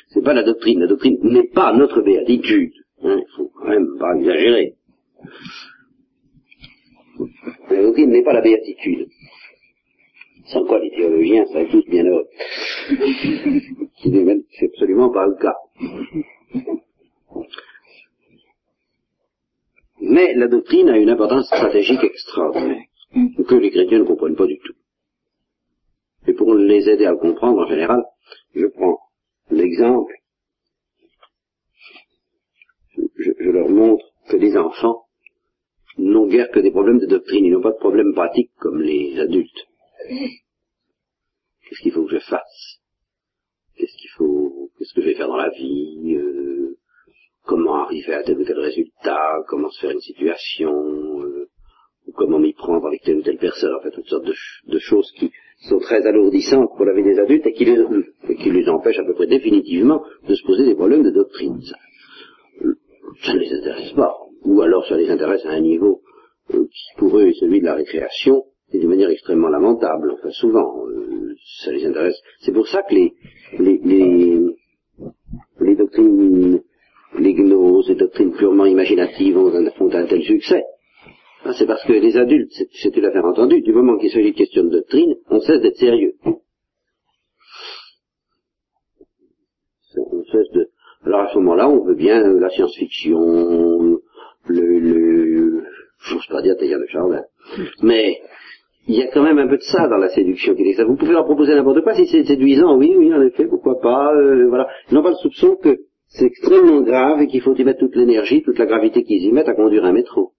C'est 0.09 0.23
pas 0.23 0.33
la 0.33 0.43
doctrine. 0.43 0.79
La 0.79 0.87
doctrine 0.87 1.17
n'est 1.23 1.47
pas 1.47 1.73
notre 1.73 2.01
béatitude. 2.01 2.73
Hein, 3.03 3.19
il 3.19 3.35
faut 3.35 3.51
quand 3.55 3.69
même 3.69 3.97
pas 3.99 4.15
exagérer. 4.17 4.75
La 7.69 7.81
doctrine 7.81 8.09
n'est 8.09 8.23
pas 8.23 8.33
la 8.33 8.41
béatitude. 8.41 9.07
Sans 10.45 10.65
quoi 10.65 10.79
les 10.79 10.91
théologiens 10.91 11.45
seraient 11.45 11.69
tous 11.69 11.85
bien 11.89 12.05
heureux. 12.05 12.27
c'est 14.51 14.65
absolument 14.65 15.09
pas 15.09 15.27
le 15.27 15.35
cas. 15.35 15.55
Mais 20.01 20.33
la 20.33 20.47
doctrine 20.47 20.89
a 20.89 20.97
une 20.97 21.09
importance 21.09 21.45
stratégique 21.45 22.03
extraordinaire, 22.03 22.85
que 23.47 23.55
les 23.55 23.69
chrétiens 23.69 23.99
ne 23.99 24.03
comprennent 24.03 24.35
pas 24.35 24.47
du 24.47 24.57
tout. 24.57 24.73
Et 26.27 26.33
pour 26.33 26.53
les 26.55 26.89
aider 26.89 27.05
à 27.05 27.11
le 27.11 27.17
comprendre 27.17 27.61
en 27.61 27.67
général, 27.67 28.03
je 28.55 28.65
prends 28.65 28.99
l'exemple, 29.49 30.13
je, 32.95 33.49
leur 33.49 33.69
montre 33.69 34.05
que 34.29 34.37
les 34.37 34.57
enfants 34.57 35.05
n'ont 36.01 36.27
guère 36.27 36.49
que 36.51 36.59
des 36.59 36.71
problèmes 36.71 36.99
de 36.99 37.05
doctrine, 37.05 37.45
ils 37.45 37.51
n'ont 37.51 37.61
pas 37.61 37.71
de 37.71 37.77
problèmes 37.77 38.13
pratiques 38.13 38.51
comme 38.59 38.81
les 38.81 39.19
adultes. 39.19 39.67
Qu'est-ce 40.07 41.81
qu'il 41.81 41.91
faut 41.91 42.05
que 42.05 42.15
je 42.15 42.19
fasse? 42.19 42.79
Qu'est-ce 43.77 43.95
qu'il 43.97 44.09
faut 44.17 44.69
Qu'est-ce 44.77 44.93
que 44.93 45.01
je 45.01 45.07
vais 45.07 45.15
faire 45.15 45.27
dans 45.27 45.37
la 45.37 45.49
vie 45.49 46.15
euh, 46.15 46.77
Comment 47.45 47.83
arriver 47.83 48.13
à 48.13 48.23
tel 48.23 48.37
ou 48.39 48.43
tel 48.43 48.59
résultat 48.59 49.43
Comment 49.47 49.69
se 49.69 49.79
faire 49.79 49.91
une 49.91 50.01
situation 50.01 50.71
euh, 51.23 51.49
Comment 52.15 52.39
m'y 52.39 52.53
prendre 52.53 52.87
avec 52.87 53.01
telle 53.03 53.17
ou 53.17 53.21
telle 53.21 53.37
personne 53.37 53.73
En 53.75 53.81
fait, 53.81 53.91
toutes 53.91 54.07
sortes 54.07 54.25
de, 54.25 54.79
choses 54.79 55.11
qui 55.17 55.31
sont 55.69 55.79
très 55.79 56.05
alourdissantes 56.05 56.75
pour 56.75 56.85
la 56.85 56.93
vie 56.93 57.03
des 57.03 57.19
adultes 57.19 57.45
et 57.45 57.53
qui, 57.53 57.65
les, 57.65 58.69
empêchent 58.69 58.99
à 58.99 59.05
peu 59.05 59.13
près 59.13 59.27
définitivement 59.27 60.03
de 60.27 60.35
se 60.35 60.43
poser 60.43 60.65
des 60.65 60.75
problèmes 60.75 61.03
de 61.03 61.11
doctrine. 61.11 61.61
Ça 63.23 63.33
ne 63.33 63.39
les 63.39 63.53
intéresse 63.53 63.93
pas. 63.93 64.17
Ou 64.43 64.61
alors 64.61 64.85
ça 64.87 64.97
les 64.97 65.09
intéresse 65.09 65.45
à 65.45 65.51
un 65.51 65.61
niveau 65.61 66.01
euh, 66.53 66.65
qui 66.65 66.97
pour 66.97 67.17
eux 67.17 67.27
est 67.27 67.39
celui 67.39 67.59
de 67.59 67.65
la 67.65 67.75
récréation, 67.75 68.43
et 68.73 68.79
d'une 68.79 68.89
manière 68.89 69.09
extrêmement 69.09 69.49
lamentable, 69.49 70.11
enfin 70.13 70.29
souvent, 70.31 70.85
euh, 70.87 71.35
ça 71.63 71.71
les 71.71 71.85
intéresse. 71.85 72.19
C'est 72.39 72.53
pour 72.53 72.67
ça 72.67 72.83
que 72.83 72.95
les, 72.95 73.13
les, 73.59 73.77
les, 73.83 74.39
les 75.59 75.75
doctrines, 75.75 76.61
les 77.19 77.33
gnoses, 77.33 77.89
les 77.89 77.95
doctrines 77.95 78.31
purement 78.33 78.65
imaginatives 78.65 79.37
ont 79.37 79.53
un, 79.53 79.67
ont 79.67 79.93
un 79.93 80.05
tel 80.05 80.23
succès. 80.23 80.63
Ah, 81.43 81.53
c'est 81.57 81.65
parce 81.65 81.83
que 81.85 81.93
les 81.93 82.17
adultes, 82.17 82.53
c'est 82.81 82.95
une 82.95 83.05
affaire 83.05 83.25
entendue, 83.25 83.61
du 83.61 83.73
moment 83.73 83.97
qu'il 83.97 84.11
s'agit 84.11 84.31
de 84.31 84.37
questions 84.37 84.63
de 84.63 84.69
doctrine, 84.69 85.15
on 85.29 85.39
cesse 85.39 85.59
d'être 85.61 85.77
sérieux. 85.77 86.13
On 89.95 90.23
cesse 90.31 90.51
de... 90.53 90.69
Alors 91.03 91.21
à 91.21 91.29
ce 91.33 91.39
moment-là, 91.39 91.67
on 91.67 91.83
veut 91.83 91.95
bien 91.95 92.21
la 92.21 92.49
science-fiction, 92.49 94.00
le, 94.47 94.79
le, 94.79 95.63
j'ose 95.99 96.25
pas 96.27 96.41
dire 96.41 96.55
tailleur 96.57 96.79
de 96.79 96.87
jardin, 96.87 97.23
mais 97.81 98.17
il 98.87 98.95
y 98.95 99.03
a 99.03 99.07
quand 99.07 99.23
même 99.23 99.37
un 99.37 99.47
peu 99.47 99.57
de 99.57 99.63
ça 99.63 99.87
dans 99.87 99.97
la 99.97 100.09
séduction 100.09 100.55
qui. 100.55 100.73
Vous 100.73 100.95
pouvez 100.95 101.13
leur 101.13 101.25
proposer 101.25 101.53
n'importe 101.53 101.81
quoi 101.81 101.93
si 101.93 102.07
c'est 102.07 102.23
séduisant, 102.23 102.77
oui, 102.77 102.93
oui, 102.97 103.13
en 103.13 103.21
effet, 103.21 103.45
pourquoi 103.45 103.79
pas, 103.79 104.11
euh, 104.15 104.47
voilà. 104.47 104.67
Ils 104.89 104.95
n'ont 104.95 105.03
pas 105.03 105.11
le 105.11 105.15
soupçon 105.15 105.55
que 105.55 105.77
c'est 106.07 106.25
extrêmement 106.25 106.81
grave 106.81 107.21
et 107.21 107.27
qu'il 107.27 107.41
faut 107.41 107.55
y 107.55 107.63
mettre 107.63 107.79
toute 107.79 107.95
l'énergie, 107.95 108.41
toute 108.41 108.57
la 108.57 108.65
gravité 108.65 109.03
qu'ils 109.03 109.23
y 109.23 109.31
mettent 109.31 109.49
à 109.49 109.53
conduire 109.53 109.85
un 109.85 109.93
métro. 109.93 110.33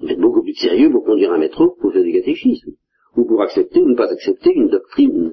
Vous 0.00 0.08
êtes 0.08 0.20
beaucoup 0.20 0.42
plus 0.42 0.54
sérieux 0.54 0.90
pour 0.90 1.04
conduire 1.04 1.32
un 1.32 1.38
métro 1.38 1.70
que 1.70 1.80
pour 1.80 1.92
faire 1.92 2.02
du 2.02 2.12
catéchisme, 2.12 2.72
ou 3.16 3.24
pour 3.24 3.42
accepter 3.42 3.80
ou 3.80 3.88
ne 3.88 3.96
pas 3.96 4.10
accepter 4.12 4.52
une 4.54 4.68
doctrine. 4.68 5.32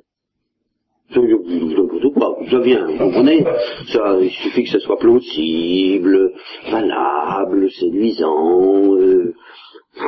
N'importe 1.15 2.13
quoi, 2.13 2.37
ça 2.49 2.59
vient, 2.59 2.85
vous 2.87 2.97
comprenez 2.97 3.43
ça, 3.87 4.17
Il 4.21 4.29
suffit 4.29 4.63
que 4.63 4.69
ce 4.69 4.79
soit 4.79 4.97
plausible, 4.97 6.31
valable, 6.71 7.69
séduisant, 7.71 8.95
euh, 8.95 9.33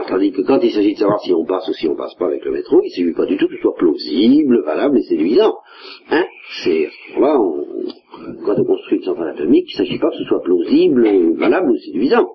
Tandis 0.08 0.32
que 0.32 0.42
quand 0.42 0.60
il 0.62 0.72
s'agit 0.72 0.94
de 0.94 1.00
savoir 1.00 1.20
si 1.20 1.34
on 1.34 1.46
passe 1.46 1.68
ou 1.68 1.74
si 1.74 1.88
on 1.88 1.96
passe 1.96 2.16
pas 2.16 2.28
avec 2.28 2.44
le 2.46 2.52
métro, 2.52 2.82
il 2.82 2.86
ne 2.86 2.90
s'agit 2.90 3.14
pas 3.14 3.26
du 3.26 3.38
tout 3.38 3.48
que 3.48 3.56
ce 3.56 3.62
soit 3.62 3.76
plausible, 3.76 4.64
valable 4.64 4.98
et 4.98 5.04
séduisant. 5.04 5.56
Hein 6.10 6.24
C'est 6.64 6.88
là, 7.20 7.38
on, 7.40 7.66
quand 8.46 8.56
on 8.58 8.64
construit 8.64 9.00
une 9.00 9.04
centrale 9.04 9.30
atomique, 9.30 9.66
il 9.70 9.82
ne 9.82 9.86
s'agit 9.86 10.00
pas 10.00 10.10
que 10.10 10.18
ce 10.18 10.24
soit 10.24 10.42
plausible, 10.42 11.36
valable 11.36 11.72
ou 11.72 11.78
séduisant. 11.78 12.28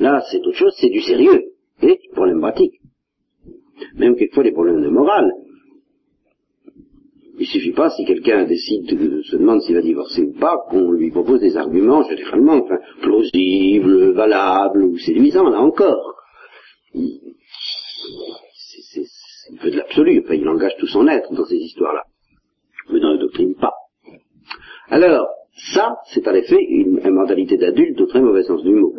Là, 0.00 0.22
c'est 0.30 0.38
autre 0.38 0.56
chose, 0.56 0.74
c'est 0.78 0.88
du 0.88 1.00
sérieux. 1.00 1.42
Et 1.82 1.98
problème 2.14 2.40
pratique. 2.40 2.74
Même 3.96 4.16
quelquefois 4.16 4.44
des 4.44 4.52
problèmes 4.52 4.82
de 4.82 4.88
morale. 4.88 5.30
Il 7.38 7.46
suffit 7.46 7.72
pas, 7.72 7.90
si 7.90 8.04
quelqu'un 8.04 8.44
décide, 8.44 8.98
de, 8.98 9.22
se 9.22 9.36
demande 9.36 9.60
s'il 9.60 9.74
va 9.74 9.82
divorcer 9.82 10.22
ou 10.22 10.32
pas, 10.32 10.56
qu'on 10.70 10.90
lui 10.92 11.10
propose 11.10 11.40
des 11.40 11.56
arguments, 11.56 12.02
généralement, 12.02 12.54
enfin, 12.54 12.78
plausibles, 13.02 14.12
valables 14.12 14.84
ou 14.84 14.96
séduisants, 14.98 15.50
là 15.50 15.60
encore. 15.60 16.14
Il, 16.94 17.20
il 19.50 19.58
veut 19.60 19.70
de 19.70 19.76
l'absolu, 19.76 20.22
enfin, 20.24 20.34
il 20.34 20.48
engage 20.48 20.76
tout 20.78 20.86
son 20.86 21.06
être 21.08 21.32
dans 21.34 21.44
ces 21.44 21.56
histoires-là. 21.56 22.04
Mais 22.90 23.00
dans 23.00 23.12
la 23.12 23.18
doctrine, 23.18 23.54
pas. 23.54 23.74
Alors, 24.88 25.28
ça, 25.74 25.96
c'est 26.12 26.26
en 26.28 26.34
effet 26.34 26.58
une, 26.60 27.00
une 27.04 27.14
mentalité 27.14 27.56
d'adulte 27.56 28.00
au 28.00 28.06
très 28.06 28.20
mauvais 28.20 28.44
sens 28.44 28.62
du 28.62 28.74
mot. 28.74 28.94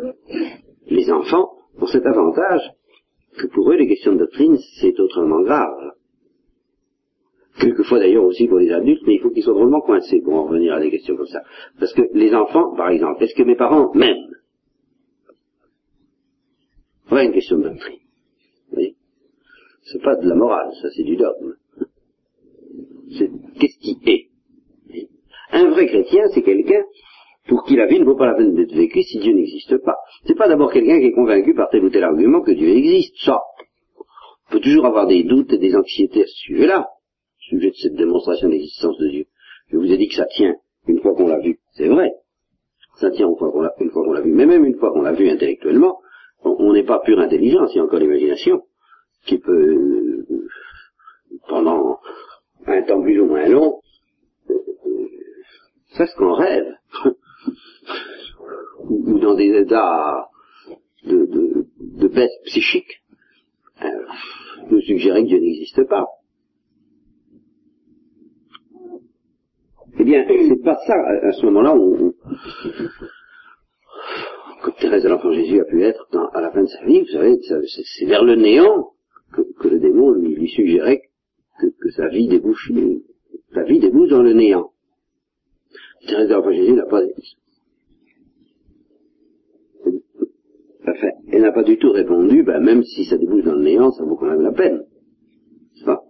Les 0.86 1.10
enfants 1.10 1.50
ont 1.80 1.86
cet 1.86 2.06
avantage 2.06 2.62
que 3.36 3.46
pour 3.48 3.70
eux, 3.70 3.76
les 3.76 3.88
questions 3.88 4.12
de 4.12 4.18
doctrine, 4.18 4.58
c'est 4.80 4.98
autrement 5.00 5.42
grave. 5.42 5.92
Quelquefois 7.58 7.98
d'ailleurs 7.98 8.24
aussi 8.24 8.46
pour 8.46 8.58
les 8.58 8.70
adultes, 8.70 9.02
mais 9.06 9.14
il 9.14 9.20
faut 9.20 9.30
qu'ils 9.30 9.42
soient 9.42 9.54
drôlement 9.54 9.80
coincés 9.80 10.20
pour 10.20 10.34
en 10.34 10.44
revenir 10.44 10.74
à 10.74 10.80
des 10.80 10.90
questions 10.90 11.16
comme 11.16 11.26
ça. 11.26 11.42
Parce 11.78 11.92
que 11.92 12.02
les 12.12 12.34
enfants, 12.34 12.74
par 12.76 12.90
exemple, 12.90 13.22
est-ce 13.24 13.34
que 13.34 13.42
mes 13.42 13.56
parents 13.56 13.92
m'aiment? 13.94 14.34
Voilà 17.08 17.24
une 17.24 17.32
question 17.32 17.58
de 17.58 17.64
doctrine. 17.64 17.98
Vous 18.70 18.82
C'est 19.82 20.02
pas 20.02 20.16
de 20.16 20.28
la 20.28 20.34
morale, 20.34 20.70
ça 20.80 20.88
c'est 20.94 21.02
du 21.02 21.16
dogme. 21.16 21.54
C'est 23.16 23.30
qu'est-ce 23.58 23.78
qui 23.78 23.98
est? 24.06 24.28
Un 25.50 25.70
vrai 25.70 25.86
chrétien, 25.86 26.24
c'est 26.34 26.42
quelqu'un 26.42 26.82
pour 27.48 27.64
qui 27.64 27.74
la 27.76 27.86
vie 27.86 27.98
ne 27.98 28.04
vaut 28.04 28.16
pas 28.16 28.26
la 28.26 28.34
peine 28.34 28.54
d'être 28.54 28.74
vécue 28.74 29.02
si 29.02 29.18
Dieu 29.18 29.32
n'existe 29.32 29.78
pas. 29.78 29.96
C'est 30.26 30.36
pas 30.36 30.48
d'abord 30.48 30.70
quelqu'un 30.70 31.00
qui 31.00 31.06
est 31.06 31.12
convaincu 31.12 31.54
par 31.54 31.70
tel 31.70 31.82
ou 31.82 31.90
tel 31.90 32.04
argument 32.04 32.42
que 32.42 32.52
Dieu 32.52 32.68
existe, 32.68 33.16
ça. 33.24 33.40
On 34.48 34.52
peut 34.52 34.60
toujours 34.60 34.84
avoir 34.84 35.06
des 35.06 35.24
doutes 35.24 35.52
et 35.54 35.58
des 35.58 35.74
anxiétés 35.74 36.22
à 36.22 36.26
ce 36.26 36.36
sujet-là, 36.46 36.88
sujet 37.48 37.70
de 37.70 37.76
cette 37.76 37.94
démonstration 37.94 38.48
d'existence 38.48 38.98
de 38.98 39.08
Dieu. 39.08 39.24
Je 39.70 39.76
vous 39.76 39.90
ai 39.90 39.96
dit 39.96 40.08
que 40.08 40.14
ça 40.14 40.26
tient 40.26 40.56
une 40.86 41.00
fois 41.00 41.14
qu'on 41.14 41.28
l'a 41.28 41.38
vu, 41.38 41.58
c'est 41.72 41.88
vrai. 41.88 42.12
Ça 42.96 43.10
tient 43.10 43.28
une 43.28 43.36
fois 43.36 43.50
qu'on 43.52 43.62
l'a, 44.12 44.20
vu. 44.22 44.32
Mais 44.32 44.46
même 44.46 44.64
une 44.64 44.76
fois 44.76 44.92
qu'on 44.92 45.02
l'a 45.02 45.12
vu 45.12 45.28
intellectuellement, 45.28 45.98
on 46.42 46.72
n'est 46.72 46.84
pas 46.84 47.00
pure 47.00 47.18
intelligence, 47.20 47.72
il 47.74 47.78
y 47.78 47.80
a 47.80 47.84
encore 47.84 47.98
l'imagination 47.98 48.62
qui 49.26 49.38
peut, 49.38 49.52
euh, 49.52 50.48
pendant 51.48 51.98
un 52.66 52.82
temps 52.82 53.02
plus 53.02 53.20
ou 53.20 53.26
moins 53.26 53.46
long, 53.48 53.80
euh, 54.50 54.54
faire 55.96 56.08
ce 56.08 56.16
qu'on 56.16 56.32
rêve. 56.32 56.74
ou 58.88 59.18
dans 59.18 59.34
des 59.34 59.50
états 59.60 60.28
de, 61.04 61.26
de, 61.80 62.28
psychique, 62.46 63.02
euh, 63.82 63.86
nous 64.70 64.80
suggérer 64.80 65.22
que 65.22 65.28
Dieu 65.28 65.38
n'existe 65.38 65.84
pas. 65.84 66.06
Eh 70.00 70.04
bien, 70.04 70.24
c'est 70.28 70.62
pas 70.62 70.78
ça, 70.86 70.94
à 70.94 71.32
ce 71.32 71.44
moment-là, 71.46 71.74
on, 71.74 72.12
Thérèse 74.80 75.02
de 75.02 75.08
l'Enfant 75.08 75.32
Jésus 75.32 75.60
a 75.60 75.64
pu 75.64 75.82
être 75.82 76.08
à 76.34 76.40
la 76.40 76.50
fin 76.50 76.62
de 76.62 76.68
sa 76.68 76.84
vie, 76.84 77.00
vous 77.00 77.06
savez, 77.06 77.38
c'est 77.96 78.06
vers 78.06 78.24
le 78.24 78.36
néant 78.36 78.90
que, 79.32 79.68
le 79.68 79.78
démon 79.80 80.12
lui, 80.12 80.48
suggérait 80.48 81.02
que, 81.60 81.90
sa 81.90 82.08
vie 82.08 82.28
débouche, 82.28 82.70
sa 83.54 83.64
vie 83.64 83.80
débouche 83.80 84.10
dans 84.10 84.22
le 84.22 84.34
néant. 84.34 84.70
Thérèse 86.06 86.28
de 86.28 86.34
l'Enfant 86.34 86.52
Jésus 86.52 86.72
n'a 86.72 86.86
pas, 86.86 87.02
elle 91.32 91.42
n'a 91.42 91.52
pas 91.52 91.62
du 91.62 91.76
tout 91.78 91.90
répondu, 91.90 92.42
ben, 92.42 92.60
même 92.60 92.82
si 92.82 93.04
ça 93.04 93.16
débouche 93.16 93.44
dans 93.44 93.54
le 93.54 93.62
néant, 93.62 93.90
ça 93.92 94.04
vaut 94.04 94.16
quand 94.16 94.26
même 94.26 94.42
la 94.42 94.52
peine. 94.52 94.84
Ça. 95.84 96.02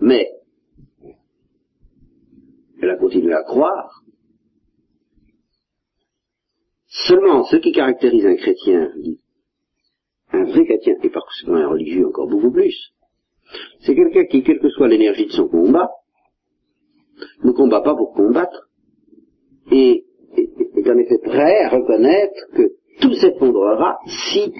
Mais, 0.00 0.28
elle 2.82 2.90
a 2.90 2.96
continué 2.96 3.32
à 3.32 3.44
croire. 3.44 4.02
Seulement, 6.88 7.44
ce 7.44 7.56
qui 7.56 7.72
caractérise 7.72 8.26
un 8.26 8.34
chrétien, 8.34 8.92
un 10.32 10.44
vrai 10.44 10.64
chrétien, 10.66 10.94
et 11.02 11.08
par 11.08 11.24
conséquent 11.24 11.54
un 11.54 11.68
religieux 11.68 12.06
encore 12.06 12.28
beaucoup 12.28 12.50
plus, 12.50 12.92
c'est 13.80 13.94
quelqu'un 13.94 14.24
qui, 14.24 14.42
quelle 14.42 14.58
que 14.58 14.68
soit 14.68 14.88
l'énergie 14.88 15.26
de 15.26 15.32
son 15.32 15.48
combat, 15.48 15.90
ne 17.44 17.52
combat 17.52 17.80
pas 17.80 17.94
pour 17.94 18.12
combattre, 18.14 18.68
et 19.70 20.04
est 20.36 20.90
en 20.90 20.98
effet 20.98 21.18
prêt 21.18 21.64
à 21.64 21.68
reconnaître 21.68 22.40
que 22.54 22.72
tout 23.00 23.14
s'effondrera 23.14 23.98
si 24.06 24.52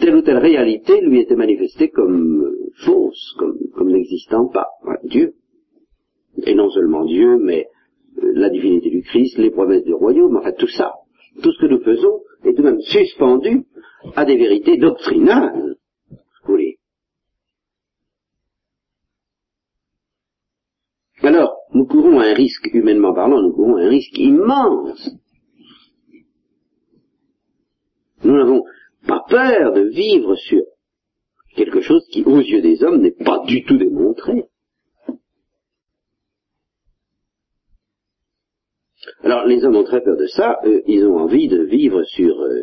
telle 0.00 0.16
ou 0.16 0.22
telle 0.22 0.38
réalité 0.38 1.00
lui 1.00 1.20
était 1.20 1.36
manifestée 1.36 1.88
comme 1.90 2.42
euh, 2.42 2.70
fausse, 2.84 3.34
comme, 3.38 3.90
n'existant 3.90 4.48
pas. 4.48 4.68
Dieu. 5.04 5.34
Et 6.44 6.54
non 6.54 6.70
seulement 6.70 7.04
Dieu, 7.04 7.38
mais 7.38 7.66
euh, 8.22 8.32
la 8.34 8.48
divinité 8.50 8.90
du 8.90 9.02
Christ, 9.02 9.38
les 9.38 9.50
promesses 9.50 9.84
du 9.84 9.94
royaume, 9.94 10.36
enfin 10.36 10.52
tout 10.52 10.68
ça, 10.68 10.92
tout 11.42 11.52
ce 11.52 11.60
que 11.60 11.70
nous 11.70 11.82
faisons 11.82 12.20
est 12.44 12.54
tout 12.54 12.62
de 12.62 12.70
même 12.70 12.80
suspendu 12.80 13.64
à 14.16 14.24
des 14.24 14.36
vérités 14.36 14.76
doctrinales. 14.76 15.76
Voulez. 16.44 16.78
Alors, 21.22 21.56
nous 21.72 21.86
courons 21.86 22.18
un 22.18 22.34
risque, 22.34 22.68
humainement 22.72 23.14
parlant, 23.14 23.40
nous 23.40 23.52
courons 23.52 23.76
un 23.76 23.88
risque 23.88 24.18
immense. 24.18 25.10
Nous 28.24 28.36
n'avons 28.36 28.64
pas 29.06 29.24
peur 29.28 29.72
de 29.72 29.82
vivre 29.82 30.34
sur 30.36 30.62
quelque 31.54 31.80
chose 31.80 32.06
qui, 32.10 32.24
aux 32.24 32.40
yeux 32.40 32.62
des 32.62 32.82
hommes, 32.82 33.00
n'est 33.00 33.10
pas 33.10 33.42
du 33.46 33.64
tout 33.64 33.76
démontré. 33.76 34.44
Alors, 39.22 39.44
les 39.46 39.64
hommes 39.64 39.76
ont 39.76 39.84
très 39.84 40.00
peur 40.00 40.16
de 40.16 40.26
ça, 40.26 40.58
ils 40.86 41.04
ont 41.06 41.18
envie 41.18 41.48
de 41.48 41.62
vivre 41.62 42.02
sur 42.04 42.40
euh, 42.40 42.62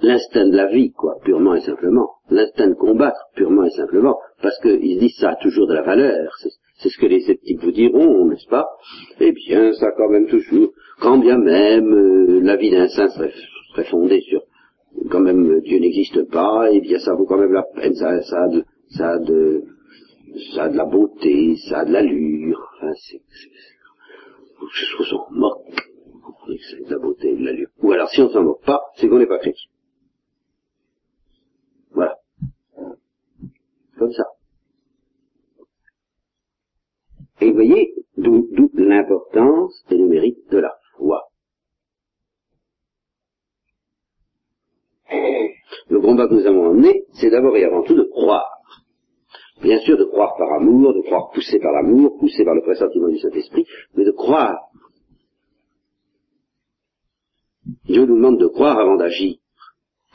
l'instinct 0.00 0.48
de 0.48 0.56
la 0.56 0.66
vie, 0.66 0.92
quoi, 0.92 1.16
purement 1.24 1.54
et 1.54 1.62
simplement, 1.62 2.10
l'instinct 2.30 2.68
de 2.68 2.74
combattre, 2.74 3.28
purement 3.34 3.64
et 3.64 3.70
simplement, 3.70 4.18
parce 4.42 4.58
qu'ils 4.60 4.98
disent 4.98 5.16
ça 5.18 5.30
a 5.30 5.36
toujours 5.36 5.66
de 5.66 5.74
la 5.74 5.82
valeur, 5.82 6.34
c'est 6.78 6.88
ce 6.88 6.98
que 6.98 7.06
les 7.06 7.20
sceptiques 7.20 7.62
vous 7.62 7.72
diront, 7.72 8.26
n'est-ce 8.26 8.48
pas? 8.48 8.66
Eh 9.20 9.32
bien, 9.32 9.72
ça 9.72 9.86
a 9.86 9.92
quand 9.92 10.10
même 10.10 10.28
toujours, 10.28 10.72
quand 11.00 11.18
bien 11.18 11.38
même 11.38 11.92
euh, 11.92 12.40
la 12.42 12.56
vie 12.56 12.70
d'un 12.70 12.88
saint 12.88 13.08
serait, 13.08 13.32
fondée 13.82 14.20
sur, 14.20 14.42
quand 15.10 15.20
même 15.20 15.60
Dieu 15.62 15.78
n'existe 15.80 16.30
pas, 16.30 16.70
eh 16.70 16.80
bien 16.80 16.98
ça 17.00 17.14
vaut 17.14 17.26
quand 17.26 17.38
même 17.38 17.52
la 17.52 17.64
peine, 17.64 17.94
ça, 17.94 18.10
a, 18.10 18.48
de, 18.48 18.64
ça, 18.90 19.18
de, 19.18 19.64
ça 20.54 20.68
de 20.68 20.76
la 20.76 20.84
beauté, 20.84 21.56
ça 21.68 21.80
a 21.80 21.84
de 21.84 21.92
l'allure, 21.92 22.70
enfin, 22.76 22.92
c'est, 23.08 23.20
je 24.72 24.94
trouve 24.94 25.06
s'en 25.06 25.26
moque, 25.30 25.90
c'est 26.70 26.86
de 26.86 26.90
la 26.90 26.98
beauté 26.98 27.30
et 27.30 27.36
de 27.36 27.44
l'allure. 27.44 27.68
Ou 27.82 27.92
alors 27.92 28.08
si 28.10 28.20
on 28.20 28.30
s'en 28.30 28.42
moque 28.42 28.64
pas, 28.64 28.80
c'est 28.96 29.08
qu'on 29.08 29.18
n'est 29.18 29.26
pas 29.26 29.38
chrétien. 29.38 29.70
Voilà. 31.90 32.16
Comme 33.98 34.12
ça. 34.12 34.24
Et 37.40 37.48
vous 37.48 37.54
voyez, 37.54 37.94
d'où 38.16 38.48
l'importance 38.74 39.84
et 39.90 39.96
le 39.96 40.06
mérite 40.06 40.50
de 40.50 40.58
la 40.58 40.74
foi. 40.96 41.28
Le 45.88 46.00
combat 46.00 46.28
que 46.28 46.34
nous 46.34 46.46
avons 46.46 46.70
emmené, 46.70 47.04
c'est 47.12 47.30
d'abord 47.30 47.56
et 47.56 47.64
avant 47.64 47.82
tout 47.82 47.94
de 47.94 48.02
croire. 48.02 48.48
Bien 49.62 49.78
sûr, 49.80 49.96
de 49.96 50.04
croire 50.04 50.36
par 50.36 50.52
amour, 50.54 50.92
de 50.94 51.02
croire 51.02 51.30
poussé 51.30 51.58
par 51.58 51.72
l'amour, 51.72 52.18
poussé 52.18 52.44
par 52.44 52.54
le 52.54 52.62
pressentiment 52.62 53.08
du 53.08 53.18
Saint-Esprit, 53.18 53.66
mais 53.94 54.04
de 54.04 54.10
croire. 54.10 54.58
Dieu 57.84 58.04
nous 58.04 58.16
demande 58.16 58.38
de 58.38 58.46
croire 58.46 58.78
avant 58.78 58.96
d'agir. 58.96 59.36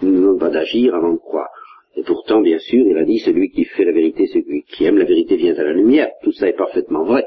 Il 0.01 0.09
ne 0.09 0.13
nous 0.13 0.21
demande 0.21 0.39
pas 0.39 0.49
d'agir 0.49 0.93
avant 0.95 1.13
de 1.13 1.17
croire. 1.17 1.49
Et 1.95 2.03
pourtant, 2.03 2.41
bien 2.41 2.59
sûr, 2.59 2.85
il 2.85 2.97
a 2.97 3.03
dit, 3.03 3.19
celui 3.19 3.49
qui 3.49 3.65
fait 3.65 3.85
la 3.85 3.91
vérité, 3.91 4.27
celui 4.27 4.63
qui 4.63 4.85
aime 4.85 4.97
la 4.97 5.05
vérité 5.05 5.35
vient 5.35 5.55
à 5.55 5.63
la 5.63 5.73
lumière. 5.73 6.11
Tout 6.21 6.31
ça 6.31 6.47
est 6.47 6.55
parfaitement 6.55 7.03
vrai. 7.03 7.25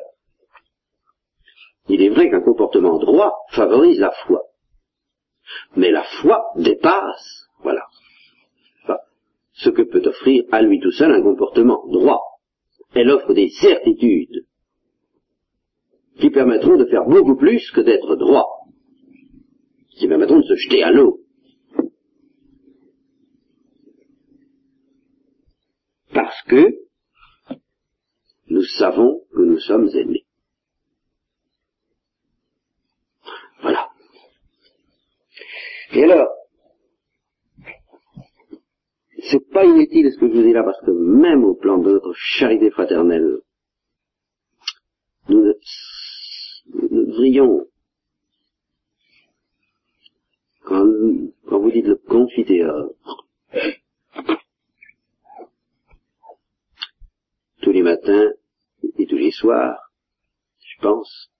Il 1.88 2.00
est 2.02 2.10
vrai 2.10 2.30
qu'un 2.30 2.40
comportement 2.40 2.98
droit 2.98 3.34
favorise 3.50 3.98
la 3.98 4.12
foi. 4.26 4.42
Mais 5.76 5.90
la 5.90 6.04
foi 6.22 6.44
dépasse, 6.56 7.48
voilà, 7.62 7.86
ce 9.52 9.70
que 9.70 9.82
peut 9.82 10.02
offrir 10.04 10.44
à 10.50 10.62
lui 10.62 10.80
tout 10.80 10.90
seul 10.92 11.12
un 11.12 11.22
comportement 11.22 11.86
droit. 11.88 12.22
Elle 12.94 13.10
offre 13.10 13.32
des 13.32 13.48
certitudes 13.48 14.46
qui 16.18 16.30
permettront 16.30 16.76
de 16.76 16.86
faire 16.86 17.04
beaucoup 17.04 17.36
plus 17.36 17.70
que 17.70 17.80
d'être 17.80 18.16
droit, 18.16 18.66
qui 19.96 20.08
permettront 20.08 20.38
de 20.38 20.44
se 20.44 20.56
jeter 20.56 20.82
à 20.82 20.90
l'eau, 20.90 21.20
parce 26.12 26.42
que 26.42 26.68
nous 28.48 28.62
savons 28.62 29.22
que 29.34 29.42
nous 29.42 29.58
sommes 29.58 29.88
aimés. 29.94 30.26
Voilà. 33.62 33.88
Et 35.94 36.04
alors, 36.04 36.28
c'est 39.30 39.50
pas 39.50 39.64
inutile 39.64 40.10
ce 40.12 40.18
que 40.18 40.28
je 40.28 40.32
vous 40.32 40.42
dis 40.42 40.52
là, 40.52 40.62
parce 40.64 40.80
que 40.80 40.90
même 40.90 41.44
au 41.44 41.54
plan 41.54 41.78
de 41.78 41.92
notre 41.92 42.12
charité 42.14 42.70
fraternelle, 42.70 43.38
nous, 45.28 45.52
devrions, 46.90 47.66
quand, 50.64 50.86
quand, 51.46 51.60
vous 51.60 51.70
dites 51.70 51.86
le 51.86 51.96
confiteor, 51.96 52.90
tous 57.62 57.72
les 57.72 57.82
matins 57.82 58.32
et 58.98 59.06
tous 59.06 59.16
les 59.16 59.30
soirs, 59.30 59.92
je 60.60 60.82
pense, 60.82 61.30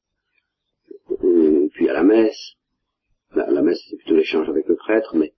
euh, 1.11 1.69
puis 1.73 1.89
à 1.89 1.95
la 1.95 2.05
messe. 2.05 2.55
La, 3.35 3.51
la 3.51 3.63
messe, 3.63 3.81
c'est 3.89 3.97
plutôt 3.97 4.15
l'échange 4.15 4.49
avec 4.49 4.69
le 4.69 4.77
prêtre, 4.77 5.17
mais 5.17 5.33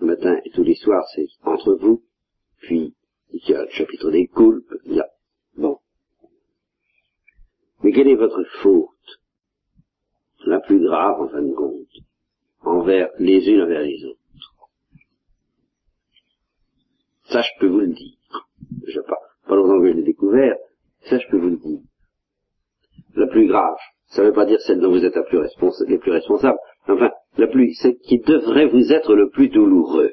le 0.00 0.06
matin 0.06 0.40
et 0.44 0.50
tous 0.50 0.62
les 0.62 0.74
soirs, 0.74 1.04
c'est 1.14 1.26
entre 1.44 1.74
vous. 1.74 2.02
Puis, 2.62 2.94
il 3.32 3.48
y 3.48 3.54
a 3.54 3.62
le 3.62 3.70
chapitre 3.70 4.10
des 4.10 4.26
coulpes, 4.26 4.74
il 4.84 4.94
y 4.94 5.00
a... 5.00 5.06
Bon. 5.56 5.78
Mais 7.82 7.92
quelle 7.92 8.08
est 8.08 8.16
votre 8.16 8.42
faute? 8.62 8.88
La 10.46 10.60
plus 10.60 10.80
grave, 10.80 11.20
en 11.20 11.28
fin 11.28 11.42
de 11.42 11.52
compte, 11.52 11.86
envers 12.62 13.10
les 13.18 13.46
unes 13.48 13.62
envers 13.62 13.82
les 13.82 14.04
autres. 14.04 14.20
Ça, 17.24 17.42
je 17.42 17.60
peux 17.60 17.68
vous 17.68 17.80
le 17.80 17.88
dire. 17.92 18.16
Je 18.86 19.00
pas, 19.00 19.18
pas 19.46 19.54
longtemps 19.54 19.80
que 19.80 19.88
je 19.88 19.92
l'ai 19.92 20.02
découvert, 20.02 20.56
ça, 21.02 21.18
je 21.18 21.28
peux 21.28 21.38
vous 21.38 21.50
le 21.50 21.56
dire. 21.56 21.80
La 23.14 23.26
plus 23.26 23.46
grave, 23.46 23.76
ça 24.06 24.22
ne 24.22 24.28
veut 24.28 24.32
pas 24.32 24.46
dire 24.46 24.60
celle 24.62 24.80
dont 24.80 24.90
vous 24.90 25.04
êtes 25.04 25.14
la 25.14 25.22
plus 25.22 25.38
les 25.86 25.98
plus 25.98 26.12
responsables. 26.12 26.58
Enfin, 26.88 27.10
celle 27.74 27.98
qui 27.98 28.18
devrait 28.18 28.66
vous 28.66 28.92
être 28.92 29.14
le 29.14 29.30
plus 29.30 29.48
douloureux. 29.48 30.12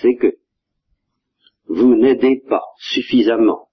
C'est 0.00 0.16
que 0.16 0.36
vous 1.68 1.94
n'aidez 1.96 2.42
pas 2.48 2.64
suffisamment 2.78 3.68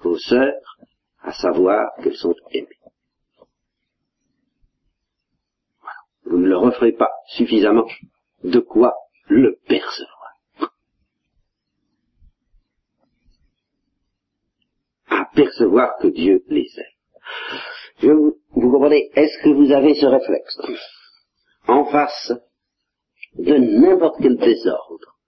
vos 0.00 0.18
sœurs 0.18 0.78
à 1.20 1.32
savoir 1.32 1.90
qu'elles 2.02 2.16
sont 2.16 2.34
aimées. 2.52 2.68
Vous 6.24 6.38
ne 6.38 6.48
leur 6.48 6.62
offrez 6.62 6.92
pas 6.92 7.10
suffisamment 7.28 7.86
de 8.44 8.60
quoi 8.60 8.94
le 9.28 9.58
percevoir. 9.66 10.34
À 15.08 15.26
percevoir 15.34 15.96
que 16.00 16.08
Dieu 16.08 16.44
les 16.48 16.66
aime. 16.78 17.70
Vous, 18.02 18.36
vous 18.50 18.70
comprenez 18.70 19.10
Est-ce 19.14 19.42
que 19.42 19.50
vous 19.50 19.72
avez 19.72 19.94
ce 19.94 20.06
réflexe 20.06 20.58
En 21.66 21.84
face 21.86 22.32
de 23.34 23.54
n'importe 23.54 24.16
quel 24.22 24.36
désordre 24.36 25.18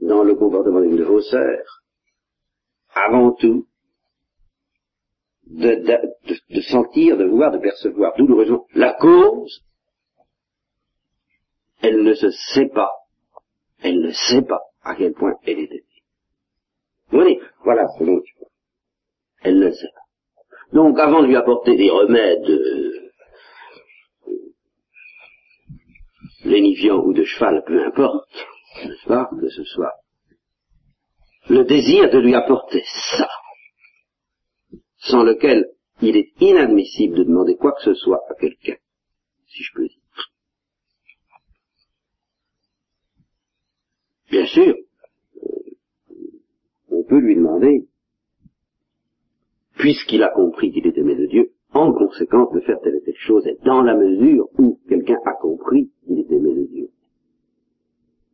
dans 0.00 0.22
le 0.22 0.34
comportement 0.34 0.80
d'une 0.80 0.96
de 0.96 1.04
vos 1.04 1.20
sœurs, 1.20 1.82
avant 2.94 3.32
tout, 3.32 3.66
de, 5.46 5.74
de, 6.50 6.60
sentir, 6.62 7.16
de 7.16 7.24
voir, 7.24 7.50
de 7.52 7.58
percevoir 7.58 8.16
douloureusement 8.16 8.66
la 8.74 8.94
cause, 8.94 9.64
elle 11.80 12.02
ne 12.02 12.14
se 12.14 12.30
sait 12.54 12.68
pas, 12.68 12.92
elle 13.82 14.00
ne 14.00 14.12
sait 14.12 14.42
pas 14.42 14.60
à 14.82 14.94
quel 14.94 15.12
point 15.12 15.34
elle 15.44 15.58
est 15.58 15.70
aimée. 15.70 15.84
Vous 17.10 17.18
voyez, 17.18 17.40
voilà 17.64 17.86
ce 17.98 18.04
dont 18.04 18.20
tu 18.20 18.34
Elle 19.42 19.58
ne 19.58 19.70
sait 19.70 19.88
pas. 19.94 20.07
Donc 20.72 20.98
avant 20.98 21.22
de 21.22 21.26
lui 21.26 21.36
apporter 21.36 21.76
des 21.76 21.90
remèdes 21.90 22.48
euh, 22.48 23.10
lénifiants 26.44 27.02
ou 27.04 27.12
de 27.12 27.24
cheval, 27.24 27.62
peu 27.66 27.84
importe, 27.84 28.28
n'est-ce 28.84 29.40
que 29.40 29.48
ce 29.48 29.64
soit 29.64 29.94
le 31.48 31.64
désir 31.64 32.10
de 32.10 32.18
lui 32.18 32.34
apporter 32.34 32.82
ça, 33.16 33.28
sans 34.98 35.22
lequel 35.22 35.66
il 36.02 36.16
est 36.16 36.30
inadmissible 36.40 37.16
de 37.16 37.24
demander 37.24 37.56
quoi 37.56 37.72
que 37.72 37.82
ce 37.82 37.94
soit 37.94 38.20
à 38.28 38.34
quelqu'un, 38.34 38.76
si 39.46 39.62
je 39.62 39.72
peux 39.74 39.88
dire. 39.88 39.98
Bien 44.30 44.46
sûr, 44.46 44.74
on 46.90 47.02
peut 47.04 47.18
lui 47.18 47.34
demander 47.34 47.88
puisqu'il 49.78 50.22
a 50.22 50.28
compris 50.28 50.72
qu'il 50.72 50.86
est 50.86 50.98
aimé 50.98 51.14
de 51.14 51.26
Dieu, 51.26 51.52
en 51.72 51.92
conséquence 51.92 52.52
de 52.52 52.60
faire 52.60 52.80
telle 52.80 52.96
et 52.96 53.02
telle 53.02 53.16
chose, 53.16 53.46
et 53.46 53.56
dans 53.64 53.82
la 53.82 53.94
mesure 53.94 54.48
où 54.58 54.78
quelqu'un 54.88 55.18
a 55.24 55.34
compris 55.34 55.90
qu'il 56.04 56.18
est 56.18 56.30
aimé 56.30 56.54
de 56.54 56.66
Dieu. 56.66 56.88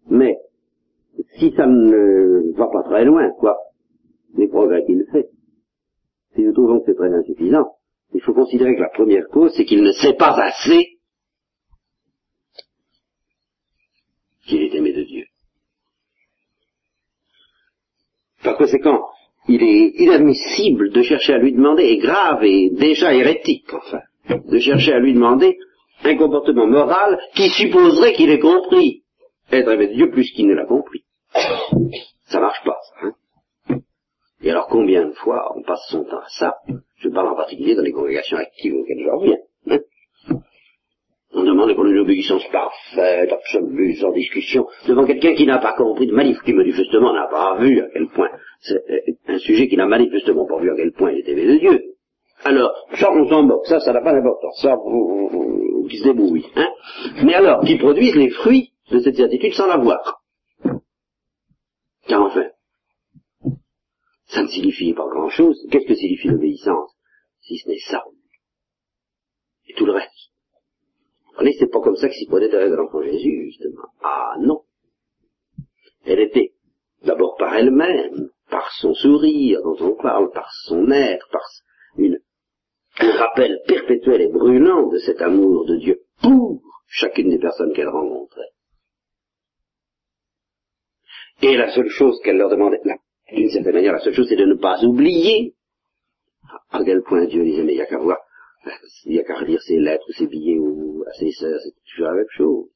Mais, 0.08 0.38
si 1.38 1.52
ça 1.52 1.66
ne 1.66 2.52
va 2.56 2.68
pas 2.68 2.82
très 2.84 3.04
loin, 3.04 3.30
quoi, 3.38 3.56
les 4.36 4.48
progrès 4.48 4.84
qu'il 4.84 5.04
fait, 5.12 5.28
si 6.34 6.42
nous 6.42 6.52
trouvons 6.52 6.80
que 6.80 6.86
c'est 6.86 6.96
très 6.96 7.12
insuffisant, 7.12 7.76
il 8.12 8.20
faut 8.22 8.34
considérer 8.34 8.74
que 8.74 8.80
la 8.80 8.90
première 8.90 9.28
cause, 9.28 9.52
c'est 9.56 9.64
qu'il 9.64 9.82
ne 9.82 9.92
sait 9.92 10.14
pas 10.14 10.36
assez 10.40 10.98
qu'il 14.46 14.62
est 14.62 14.74
aimé 14.74 14.92
de 14.92 15.02
Dieu. 15.02 15.24
Par 18.42 18.56
conséquent, 18.56 19.00
il 19.48 19.62
est 19.62 20.02
inadmissible 20.02 20.90
de 20.90 21.02
chercher 21.02 21.34
à 21.34 21.38
lui 21.38 21.52
demander, 21.52 21.84
et 21.84 21.98
grave 21.98 22.42
et 22.44 22.70
déjà 22.70 23.14
hérétique, 23.14 23.72
enfin, 23.72 24.00
de 24.28 24.58
chercher 24.58 24.92
à 24.92 24.98
lui 24.98 25.14
demander 25.14 25.58
un 26.04 26.16
comportement 26.16 26.66
moral 26.66 27.18
qui 27.34 27.48
supposerait 27.48 28.12
qu'il 28.12 28.30
ait 28.30 28.38
compris 28.38 29.02
être 29.52 29.74
de 29.76 29.86
Dieu 29.86 30.10
plus 30.10 30.30
qu'il 30.32 30.46
ne 30.46 30.54
l'a 30.54 30.66
compris. 30.66 31.04
Ça 32.26 32.40
marche 32.40 32.62
pas, 32.64 32.78
ça. 32.82 33.06
Hein 33.06 33.12
et 34.42 34.50
alors 34.50 34.66
combien 34.68 35.06
de 35.06 35.14
fois 35.14 35.52
on 35.56 35.62
passe 35.62 35.86
son 35.88 36.04
temps 36.04 36.18
à 36.18 36.28
ça? 36.28 36.54
Je 36.98 37.08
parle 37.08 37.28
en 37.28 37.36
particulier 37.36 37.74
dans 37.74 37.82
les 37.82 37.92
congrégations 37.92 38.36
actives 38.36 38.74
auxquelles 38.74 39.02
je 39.02 39.10
reviens. 39.10 39.38
On 41.34 41.42
demande 41.42 41.74
qu'on 41.74 41.82
lui 41.82 41.98
obéissance 41.98 42.44
parfaite, 42.52 43.32
absolue, 43.32 43.96
sans 43.96 44.12
discussion, 44.12 44.66
devant 44.86 45.04
quelqu'un 45.04 45.34
qui 45.34 45.46
n'a 45.46 45.58
pas 45.58 45.72
compris, 45.72 46.06
qui 46.06 46.52
manifestement 46.52 47.12
n'a 47.12 47.26
pas 47.26 47.56
vu 47.58 47.80
à 47.80 47.88
quel 47.92 48.08
point, 48.08 48.30
c'est 48.60 48.76
euh, 48.76 49.12
un 49.26 49.38
sujet 49.38 49.66
qui 49.66 49.76
n'a 49.76 49.86
manifestement 49.86 50.46
pas 50.46 50.60
vu 50.60 50.70
à 50.70 50.76
quel 50.76 50.92
point 50.92 51.10
il 51.10 51.20
était 51.20 51.34
de 51.34 51.58
Dieu. 51.58 51.82
Alors, 52.44 52.72
ça, 52.94 53.10
on 53.10 53.28
s'en 53.28 53.42
moque, 53.42 53.66
ça, 53.66 53.80
ça 53.80 53.92
n'a 53.92 54.00
pas 54.00 54.12
d'importance, 54.12 54.60
ça, 54.62 54.76
qui 55.88 55.98
se 55.98 56.04
débrouille. 56.04 56.46
Hein 56.56 56.68
Mais 57.24 57.34
alors, 57.34 57.64
qui 57.64 57.78
produisent 57.78 58.16
les 58.16 58.30
fruits 58.30 58.72
de 58.90 59.00
cette 59.00 59.16
certitude 59.16 59.54
sans 59.54 59.66
la 59.66 59.78
voir. 59.78 60.22
Car 62.06 62.22
enfin, 62.22 62.48
ça 64.26 64.42
ne 64.42 64.48
signifie 64.48 64.92
pas 64.92 65.06
grand-chose. 65.08 65.66
Qu'est-ce 65.70 65.86
que 65.86 65.94
signifie 65.94 66.28
l'obéissance 66.28 66.94
Si 67.40 67.56
ce 67.56 67.68
n'est 67.68 67.78
ça? 67.78 68.02
Et 69.68 69.74
tout 69.74 69.86
le 69.86 69.92
reste. 69.92 70.33
Comprenez, 71.34 71.56
c'est 71.58 71.70
pas 71.70 71.80
comme 71.80 71.96
ça 71.96 72.08
que 72.08 72.14
s'y 72.14 72.26
prenait 72.26 72.48
Thérèse 72.48 72.70
de 72.70 72.76
l'Enfant 72.76 73.02
Jésus, 73.02 73.46
justement. 73.46 73.88
Ah 74.02 74.34
non. 74.38 74.62
Elle 76.06 76.20
était 76.20 76.52
d'abord 77.02 77.34
par 77.36 77.56
elle-même, 77.56 78.30
par 78.50 78.70
son 78.80 78.94
sourire 78.94 79.60
dont 79.64 79.76
on 79.80 80.00
parle, 80.00 80.30
par 80.30 80.48
son 80.66 80.88
être, 80.92 81.28
par 81.32 81.42
une, 81.96 82.20
un 83.00 83.16
rappel 83.16 83.60
perpétuel 83.66 84.22
et 84.22 84.28
brûlant 84.28 84.88
de 84.88 84.98
cet 84.98 85.20
amour 85.22 85.66
de 85.66 85.76
Dieu 85.76 86.02
pour 86.22 86.60
chacune 86.86 87.30
des 87.30 87.40
personnes 87.40 87.72
qu'elle 87.72 87.88
rencontrait. 87.88 88.52
Et 91.42 91.56
la 91.56 91.74
seule 91.74 91.88
chose 91.88 92.20
qu'elle 92.22 92.36
leur 92.36 92.48
demandait, 92.48 92.80
d'une 93.32 93.50
certaine 93.50 93.74
manière, 93.74 93.92
la 93.92 93.98
seule 93.98 94.14
chose, 94.14 94.28
c'est 94.28 94.36
de 94.36 94.44
ne 94.44 94.54
pas 94.54 94.84
oublier 94.84 95.56
à 96.70 96.84
quel 96.84 97.02
point 97.02 97.26
Dieu 97.26 97.42
les 97.42 97.58
aimait. 97.58 97.72
Il 97.72 97.76
n'y 97.76 97.82
a 97.82 97.86
qu'à 97.86 97.98
voir, 97.98 98.18
il 99.04 99.12
n'y 99.12 99.20
a 99.20 99.24
qu'à 99.24 99.38
relire 99.38 99.60
ses 99.62 99.78
lettres, 99.78 100.10
ses 100.16 100.26
billets 100.26 100.58
ou 100.58 101.04
à 101.06 101.12
ses 101.12 101.32
sœurs, 101.32 101.60
c'est 101.62 101.74
toujours 101.90 102.08
la 102.08 102.14
même 102.14 102.30
chose. 102.30 102.66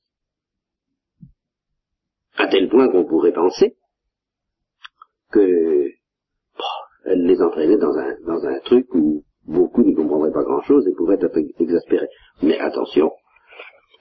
À 2.36 2.46
tel 2.48 2.68
point 2.68 2.88
qu'on 2.88 3.04
pourrait 3.04 3.32
penser 3.32 3.76
que 5.32 5.90
elle 7.04 7.24
les 7.24 7.40
entraînait 7.40 7.78
dans 7.78 7.96
un, 7.96 8.16
dans 8.26 8.44
un 8.44 8.60
truc 8.60 8.86
où 8.94 9.24
beaucoup 9.46 9.82
ne 9.82 9.94
comprendraient 9.94 10.32
pas 10.32 10.42
grand-chose 10.42 10.86
et 10.86 10.94
pourraient 10.94 11.18
être 11.20 11.38
exaspérés. 11.58 12.08
Mais 12.42 12.58
attention, 12.58 13.12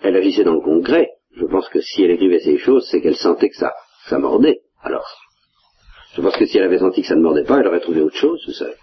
elle 0.02 0.15
agissait 0.15 0.43
dans 0.43 0.56
le 0.56 0.62
concret. 0.62 1.10
Je 1.32 1.45
pense 1.45 1.69
que 1.69 1.80
si 1.80 2.04
elle 2.04 2.12
écrivait 2.12 2.39
ces 2.39 2.58
choses, 2.58 2.88
c'est 2.89 3.02
qu'elle 3.02 3.15
sentait 3.15 3.50
que 3.50 3.56
ça, 3.56 3.73
ça 4.08 4.19
mordait. 4.19 4.62
Alors, 4.82 5.08
je 6.15 6.21
pense 6.21 6.36
que 6.36 6.45
si 6.45 6.58
elle 6.58 6.63
avait 6.63 6.80
senti 6.80 7.02
que 7.02 7.08
ça 7.08 7.15
ne 7.15 7.21
mordait 7.21 7.43
pas, 7.43 7.60
elle 7.60 7.67
aurait 7.67 7.80
trouvé 7.80 8.02
autre 8.02 8.15
chose, 8.15 8.43
vous 8.45 8.54
savez. 8.54 8.76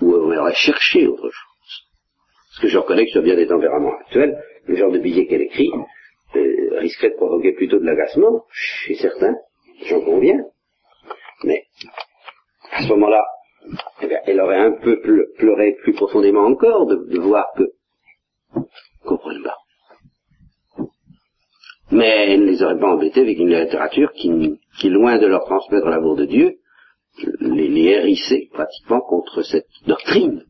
Ou 0.00 0.32
elle 0.32 0.38
aurait 0.38 0.54
cherché 0.54 1.06
autre 1.06 1.30
chose. 1.30 1.53
Parce 2.54 2.62
que 2.62 2.68
je 2.68 2.78
reconnais 2.78 3.06
que 3.06 3.10
sur 3.10 3.22
bien 3.22 3.34
des 3.34 3.48
tempéraments 3.48 3.94
actuels, 4.00 4.40
le 4.66 4.76
genre 4.76 4.92
de 4.92 4.98
billet 4.98 5.26
qu'elle 5.26 5.42
écrit 5.42 5.70
euh, 6.36 6.78
risquerait 6.78 7.10
de 7.10 7.16
provoquer 7.16 7.52
plutôt 7.52 7.80
de 7.80 7.84
l'agacement, 7.84 8.44
chez 8.52 8.94
certains, 8.94 9.34
j'en 9.86 10.00
conviens. 10.00 10.44
Mais 11.42 11.64
à 12.70 12.82
ce 12.84 12.88
moment-là, 12.90 13.24
eh 14.02 14.08
elle 14.26 14.40
aurait 14.40 14.58
un 14.58 14.72
peu 14.72 15.00
pleuré 15.36 15.76
plus 15.82 15.94
profondément 15.94 16.46
encore 16.46 16.86
de, 16.86 16.94
de 17.08 17.18
voir 17.18 17.46
que, 17.56 17.64
comprenez 19.04 19.42
pas, 19.42 19.56
mais 21.90 22.34
elle 22.34 22.44
ne 22.44 22.46
les 22.46 22.62
aurait 22.62 22.78
pas 22.78 22.92
embêtés 22.92 23.20
avec 23.20 23.36
une 23.38 23.52
littérature 23.52 24.12
qui, 24.12 24.60
qui 24.78 24.90
loin 24.90 25.18
de 25.18 25.26
leur 25.26 25.44
transmettre 25.44 25.88
l'amour 25.88 26.14
de 26.14 26.24
Dieu, 26.24 26.58
les, 27.40 27.68
les 27.68 27.84
hérissait 27.86 28.48
pratiquement 28.52 29.00
contre 29.00 29.42
cette 29.42 29.66
doctrine. 29.86 30.43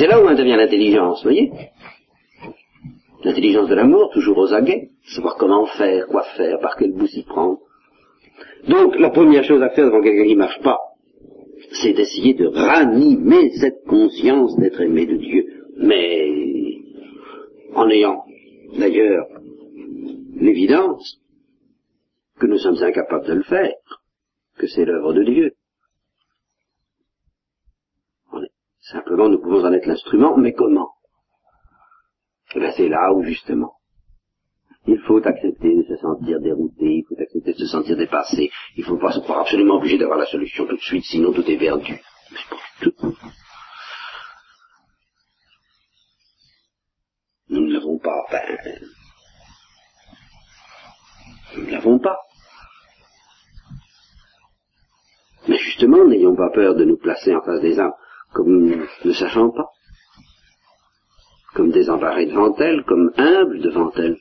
C'est 0.00 0.06
là 0.06 0.18
où 0.18 0.26
intervient 0.28 0.56
l'intelligence, 0.56 1.22
voyez 1.22 1.52
L'intelligence 3.22 3.68
de 3.68 3.74
l'amour, 3.74 4.08
toujours 4.14 4.38
aux 4.38 4.54
aguets, 4.54 4.88
savoir 5.14 5.36
comment 5.36 5.66
faire, 5.66 6.06
quoi 6.06 6.22
faire, 6.38 6.58
par 6.58 6.76
quel 6.76 6.92
bout 6.92 7.06
s'y 7.06 7.22
prendre. 7.22 7.58
Donc, 8.66 8.98
la 8.98 9.10
première 9.10 9.44
chose 9.44 9.60
à 9.62 9.68
faire 9.68 9.84
devant 9.84 10.00
quelqu'un 10.00 10.24
qui 10.24 10.36
ne 10.36 10.38
marche 10.38 10.62
pas, 10.62 10.78
c'est 11.82 11.92
d'essayer 11.92 12.32
de 12.32 12.46
ranimer 12.46 13.50
cette 13.60 13.84
conscience 13.86 14.56
d'être 14.56 14.80
aimé 14.80 15.04
de 15.04 15.16
Dieu, 15.16 15.44
mais 15.76 16.78
en 17.74 17.90
ayant 17.90 18.24
d'ailleurs 18.78 19.26
l'évidence 20.34 21.20
que 22.40 22.46
nous 22.46 22.56
sommes 22.56 22.82
incapables 22.82 23.26
de 23.26 23.34
le 23.34 23.42
faire, 23.42 23.74
que 24.56 24.66
c'est 24.66 24.86
l'œuvre 24.86 25.12
de 25.12 25.24
Dieu. 25.24 25.52
Simplement, 28.90 29.28
nous 29.28 29.40
pouvons 29.40 29.64
en 29.64 29.72
être 29.72 29.86
l'instrument, 29.86 30.36
mais 30.36 30.52
comment? 30.52 30.94
Eh 32.54 32.70
C'est 32.72 32.88
là 32.88 33.12
où, 33.12 33.22
justement, 33.22 33.74
il 34.86 34.98
faut 35.06 35.24
accepter 35.24 35.76
de 35.76 35.82
se 35.84 35.96
sentir 35.96 36.40
dérouté, 36.40 36.96
il 36.96 37.04
faut 37.08 37.20
accepter 37.20 37.52
de 37.52 37.58
se 37.58 37.66
sentir 37.66 37.96
dépassé, 37.96 38.50
il 38.76 38.84
faut 38.84 38.96
pas 38.96 39.12
se 39.12 39.20
croire 39.20 39.40
absolument 39.40 39.76
obligé 39.76 39.98
d'avoir 39.98 40.18
la 40.18 40.26
solution 40.26 40.66
tout 40.66 40.76
de 40.76 40.80
suite, 40.80 41.04
sinon 41.04 41.32
tout 41.32 41.48
est 41.48 41.58
perdu. 41.58 42.00
tout. 42.80 42.92
Nous 47.48 47.60
ne 47.60 47.72
l'avons 47.72 47.98
pas, 47.98 48.26
ben, 48.30 48.58
nous 51.56 51.66
ne 51.66 51.70
l'avons 51.70 51.98
pas. 52.00 52.18
Mais 55.46 55.58
justement, 55.58 56.04
n'ayons 56.04 56.34
pas 56.34 56.50
peur 56.50 56.74
de 56.74 56.84
nous 56.84 56.96
placer 56.96 57.34
en 57.34 57.42
face 57.42 57.60
des 57.60 57.78
âmes 57.78 57.92
comme 58.32 58.86
ne 59.04 59.12
sachant 59.12 59.50
pas, 59.50 59.70
comme 61.54 61.70
désemparés 61.70 62.26
devant 62.26 62.54
elles, 62.56 62.84
comme 62.84 63.12
humbles 63.16 63.60
devant 63.60 63.90
elles, 63.96 64.18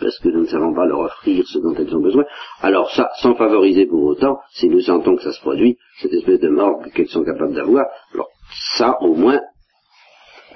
parce 0.00 0.18
que 0.18 0.28
nous 0.28 0.40
ne 0.40 0.46
savons 0.46 0.74
pas 0.74 0.86
leur 0.86 1.00
offrir 1.00 1.44
ce 1.46 1.58
dont 1.58 1.74
elles 1.74 1.94
ont 1.94 2.00
besoin. 2.00 2.24
Alors 2.60 2.90
ça, 2.90 3.10
sans 3.18 3.34
favoriser 3.34 3.86
pour 3.86 4.02
autant, 4.02 4.40
si 4.52 4.68
nous 4.68 4.80
sentons 4.80 5.16
que 5.16 5.22
ça 5.22 5.32
se 5.32 5.40
produit, 5.40 5.78
cette 6.00 6.12
espèce 6.12 6.40
de 6.40 6.48
morgue 6.48 6.90
qu'elles 6.92 7.08
sont 7.08 7.24
capables 7.24 7.54
d'avoir, 7.54 7.86
alors 8.14 8.28
ça, 8.76 8.96
au 9.00 9.14
moins, 9.14 9.40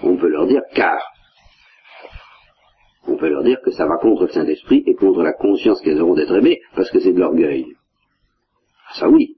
on 0.02 0.16
peut 0.16 0.28
leur 0.28 0.46
dire, 0.46 0.62
car 0.74 0.98
on 3.06 3.16
peut 3.16 3.28
leur 3.28 3.44
dire 3.44 3.60
que 3.62 3.70
ça 3.70 3.86
va 3.86 3.98
contre 3.98 4.22
le 4.22 4.32
Saint-Esprit 4.32 4.82
et 4.86 4.94
contre 4.94 5.22
la 5.22 5.34
conscience 5.34 5.80
qu'elles 5.82 6.00
auront 6.00 6.14
d'être 6.14 6.34
aimées, 6.34 6.60
parce 6.74 6.90
que 6.90 7.00
c'est 7.00 7.12
de 7.12 7.20
l'orgueil. 7.20 7.66
Ça 8.94 9.08
oui. 9.08 9.36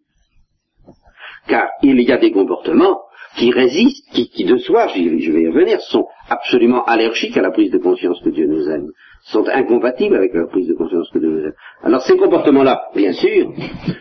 Car 1.49 1.68
il 1.83 2.01
y 2.01 2.12
a 2.12 2.18
des 2.18 2.33
comportements 2.33 3.03
qui 3.37 3.51
résistent, 3.51 4.11
qui, 4.12 4.44
de 4.44 4.57
soi, 4.57 4.88
je 4.88 5.33
vais 5.33 5.42
y 5.42 5.49
revenir, 5.49 5.81
sont 5.81 6.07
absolument 6.29 6.85
allergiques 6.85 7.37
à 7.37 7.42
la 7.42 7.51
prise 7.51 7.70
de 7.70 7.79
conscience 7.79 8.20
que 8.22 8.31
Dieu 8.31 8.46
nous 8.46 8.68
aime, 8.68 8.88
sont 9.25 9.46
incompatibles 9.49 10.16
avec 10.16 10.35
la 10.35 10.46
prise 10.46 10.68
de 10.68 10.75
conscience 10.75 11.09
que 11.11 11.18
Dieu 11.18 11.29
nous 11.29 11.44
aime. 11.44 11.55
Alors 11.83 12.03
ces 12.03 12.16
comportements-là, 12.16 12.87
bien 12.94 13.12
sûr, 13.12 13.53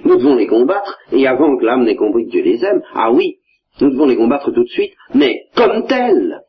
nous 0.06 0.18
devons 0.18 0.36
les 0.36 0.48
combattre, 0.48 0.98
et 1.12 1.28
avant 1.28 1.58
que 1.58 1.66
l'âme 1.66 1.84
n'ait 1.84 1.96
compris 1.96 2.26
que 2.26 2.32
Dieu 2.32 2.44
les 2.44 2.64
aime, 2.64 2.82
ah 2.94 3.12
oui, 3.12 3.36
nous 3.82 3.90
devons 3.92 4.06
les 4.06 4.16
combattre 4.16 4.52
tout 4.52 4.64
de 4.64 4.70
suite, 4.70 4.94
mais 5.14 5.48
comme 5.56 5.86
tels, 5.86 6.42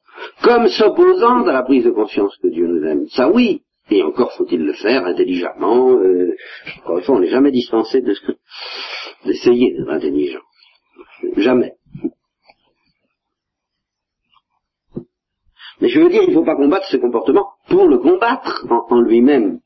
comme 0.42 0.68
s'opposant 0.68 1.44
à 1.46 1.52
la 1.52 1.62
prise 1.62 1.84
de 1.84 1.90
conscience 1.90 2.36
que 2.42 2.48
Dieu 2.48 2.66
nous 2.66 2.86
aime. 2.86 3.06
Ça 3.08 3.28
oui, 3.30 3.62
et 3.90 4.02
encore 4.02 4.32
faut-il 4.32 4.62
le 4.62 4.72
faire 4.74 5.04
intelligemment. 5.06 5.90
Euh, 5.90 6.34
encore 6.78 6.98
une 6.98 7.04
fois, 7.04 7.16
on 7.16 7.20
n'est 7.20 7.30
jamais 7.30 7.50
dispensé 7.50 8.02
d'essayer 9.24 9.74
d'être 9.74 9.90
intelligent. 9.90 10.40
Jamais. 11.36 11.72
Mais 15.80 15.88
je 15.88 16.00
veux 16.00 16.08
dire, 16.08 16.22
il 16.22 16.30
ne 16.30 16.34
faut 16.34 16.44
pas 16.44 16.56
combattre 16.56 16.86
ce 16.86 16.96
comportement 16.96 17.46
pour 17.68 17.86
le 17.86 17.98
combattre 17.98 18.66
en, 18.90 19.00
lui-même. 19.00 19.60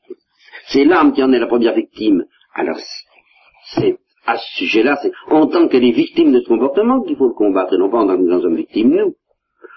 C'est 0.67 0.83
l'âme 0.83 1.13
qui 1.13 1.23
en 1.23 1.31
est 1.31 1.39
la 1.39 1.47
première 1.47 1.73
victime. 1.73 2.25
Alors, 2.53 2.77
c'est 3.75 3.97
à 4.25 4.37
ce 4.37 4.57
sujet-là, 4.59 4.99
c'est 5.01 5.11
en 5.29 5.47
tant 5.47 5.67
qu'elle 5.67 5.83
est 5.83 5.91
victime 5.91 6.31
de 6.31 6.41
ce 6.41 6.47
comportement 6.47 7.01
qu'il 7.01 7.15
faut 7.15 7.27
le 7.27 7.33
combattre, 7.33 7.73
et 7.73 7.77
non 7.77 7.89
pas 7.89 7.99
en 7.99 8.07
tant 8.07 8.17
que 8.17 8.21
nous 8.21 8.35
en 8.35 8.41
sommes 8.41 8.55
victimes, 8.55 8.89
nous. 8.89 9.15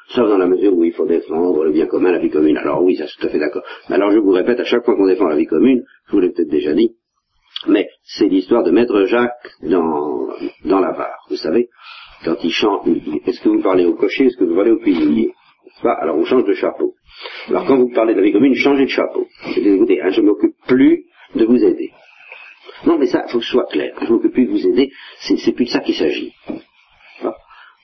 Sauf 0.09 0.29
dans 0.29 0.37
la 0.37 0.47
mesure 0.47 0.75
où 0.75 0.85
il 0.85 0.93
faut 0.93 1.07
défendre 1.07 1.65
le 1.65 1.73
bien 1.73 1.87
commun, 1.87 2.13
la 2.13 2.19
vie 2.19 2.29
commune. 2.29 2.59
Alors 2.59 2.83
oui, 2.83 2.97
ça, 2.97 3.07
je 3.07 3.13
suis 3.13 3.21
tout 3.21 3.27
à 3.27 3.31
fait 3.31 3.39
d'accord. 3.39 3.63
Mais 3.89 3.95
alors 3.95 4.11
je 4.11 4.19
vous 4.19 4.33
répète, 4.33 4.61
à 4.61 4.65
chaque 4.65 4.85
fois 4.85 4.97
qu'on 4.97 5.07
défend 5.07 5.27
la 5.27 5.37
vie 5.37 5.47
commune, 5.47 5.83
je 6.09 6.13
vous 6.13 6.21
l'ai 6.21 6.31
peut-être 6.31 6.51
déjà 6.51 6.75
dit, 6.75 6.91
mais 7.67 7.89
c'est 8.03 8.27
l'histoire 8.27 8.63
de 8.63 8.71
Maître 8.71 9.05
Jacques 9.07 9.51
dans, 9.63 10.29
dans 10.67 10.81
la 10.81 10.93
barre. 10.93 11.25
Vous 11.31 11.37
savez, 11.37 11.69
quand 12.25 12.37
il 12.43 12.51
chante, 12.51 12.87
est-ce 13.27 13.41
que 13.41 13.49
vous 13.49 13.63
parlez 13.63 13.87
au 13.87 13.95
cocher, 13.95 14.27
est-ce 14.27 14.37
que 14.37 14.45
vous 14.45 14.55
parlez 14.55 14.73
au 14.73 14.79
cuisinier? 14.79 15.33
Alors 15.83 16.17
on 16.17 16.25
change 16.25 16.45
de 16.45 16.55
chapeau. 16.55 16.95
Alors 17.49 17.67
quand 17.67 17.77
vous 17.77 17.91
parlez 17.91 18.15
de 18.15 18.21
la 18.21 18.27
vie 18.27 18.33
commune, 18.33 18.55
changez 18.55 18.85
de 18.85 18.91
chapeau. 18.91 19.27
Écoutez, 19.57 20.01
hein, 20.01 20.11
je 20.11 20.21
ne 20.21 20.27
m'occupe 20.27 20.55
plus 20.67 21.05
de 21.35 21.45
vous 21.45 21.63
aider. 21.63 21.91
Non, 22.87 22.99
mais 22.99 23.07
ça, 23.07 23.25
il 23.27 23.33
faut 23.33 23.39
que 23.39 23.45
ce 23.45 23.51
soit 23.51 23.67
clair. 23.71 23.95
Je 24.01 24.07
ne 24.07 24.11
m'occupe 24.11 24.33
plus 24.33 24.47
de 24.47 24.51
vous 24.51 24.67
aider, 24.67 24.93
c'est 25.21 25.53
plus 25.53 25.65
de 25.65 25.71
ça 25.71 25.81
qu'il 25.81 25.95
s'agit. 25.95 26.33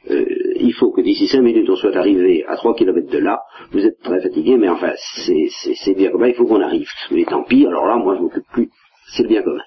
Euh, 0.08 0.24
il 0.56 0.72
faut 0.72 0.92
que 0.92 1.02
d'ici 1.02 1.28
cinq 1.28 1.42
minutes 1.42 1.68
on 1.68 1.76
soit 1.76 1.94
arrivé 1.94 2.44
à 2.46 2.56
trois 2.56 2.74
kilomètres 2.74 3.10
de 3.10 3.18
là. 3.18 3.40
Vous 3.70 3.84
êtes 3.84 4.00
très 4.00 4.20
fatigué, 4.22 4.56
mais 4.56 4.68
enfin, 4.68 4.92
c'est 4.96 5.94
bien 5.94 6.10
commun, 6.10 6.28
il 6.28 6.34
faut 6.34 6.46
qu'on 6.46 6.60
arrive. 6.60 6.88
Mais 7.10 7.24
tant 7.24 7.42
pis, 7.42 7.66
alors 7.66 7.86
là, 7.86 7.96
moi 7.96 8.16
je 8.16 8.22
m'occupe 8.22 8.46
plus. 8.52 8.70
C'est 9.14 9.24
le 9.24 9.28
bien 9.28 9.42
commun. 9.42 9.62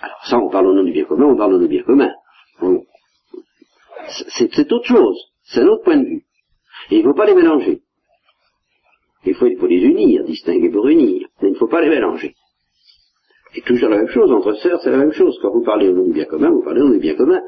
alors 0.00 0.20
ça, 0.26 0.38
on 0.38 0.48
parle 0.48 0.68
au 0.68 0.74
nom 0.74 0.84
du 0.84 0.92
bien 0.92 1.04
commun, 1.04 1.26
on 1.26 1.36
parle 1.36 1.54
au 1.54 1.58
nom 1.58 1.66
du 1.66 1.68
bien 1.68 1.82
commun. 1.82 2.12
C'est 4.08 4.72
autre 4.72 4.86
chose. 4.86 5.18
C'est 5.42 5.60
un 5.60 5.66
autre 5.66 5.82
point 5.84 5.96
de 5.96 6.04
vue. 6.04 6.24
Et 6.90 6.96
il 6.96 6.98
ne 6.98 7.10
faut 7.10 7.16
pas 7.16 7.26
les 7.26 7.34
mélanger. 7.34 7.80
Il 9.24 9.34
faut, 9.34 9.46
il 9.46 9.58
faut 9.58 9.66
les 9.66 9.82
unir, 9.82 10.24
distinguer 10.24 10.70
pour 10.70 10.86
unir, 10.88 11.28
mais 11.42 11.48
il 11.48 11.52
ne 11.52 11.58
faut 11.58 11.66
pas 11.66 11.80
les 11.80 11.88
mélanger. 11.88 12.34
Et 13.54 13.62
toujours 13.62 13.88
la 13.88 13.98
même 13.98 14.08
chose, 14.08 14.30
entre 14.30 14.54
sœurs, 14.54 14.80
c'est 14.82 14.90
la 14.90 14.98
même 14.98 15.12
chose. 15.12 15.38
Quand 15.42 15.50
vous 15.50 15.64
parlez 15.64 15.88
au 15.88 15.92
nom 15.92 16.04
du 16.04 16.12
bien 16.12 16.26
commun, 16.26 16.50
vous 16.50 16.62
parlez 16.62 16.80
au 16.80 16.84
nom 16.84 16.92
du 16.92 17.00
bien 17.00 17.14
commun. 17.14 17.40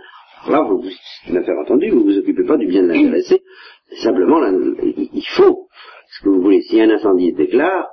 Alors 0.46 0.64
là, 0.64 0.68
vous, 0.68 0.82
c'est 0.82 1.30
une 1.30 1.36
affaire 1.36 1.58
entendue, 1.58 1.90
vous 1.90 2.00
ne 2.00 2.12
vous 2.12 2.18
occupez 2.18 2.44
pas 2.44 2.56
du 2.56 2.66
bien 2.66 2.82
de 2.82 2.88
l'intéressé. 2.88 3.42
Simplement, 4.02 4.40
là, 4.40 4.50
il 4.52 5.26
faut, 5.36 5.68
ce 6.08 6.24
que 6.24 6.28
vous 6.30 6.42
voulez, 6.42 6.62
si 6.62 6.80
un 6.80 6.90
incendie 6.90 7.32
se 7.32 7.36
déclare, 7.36 7.86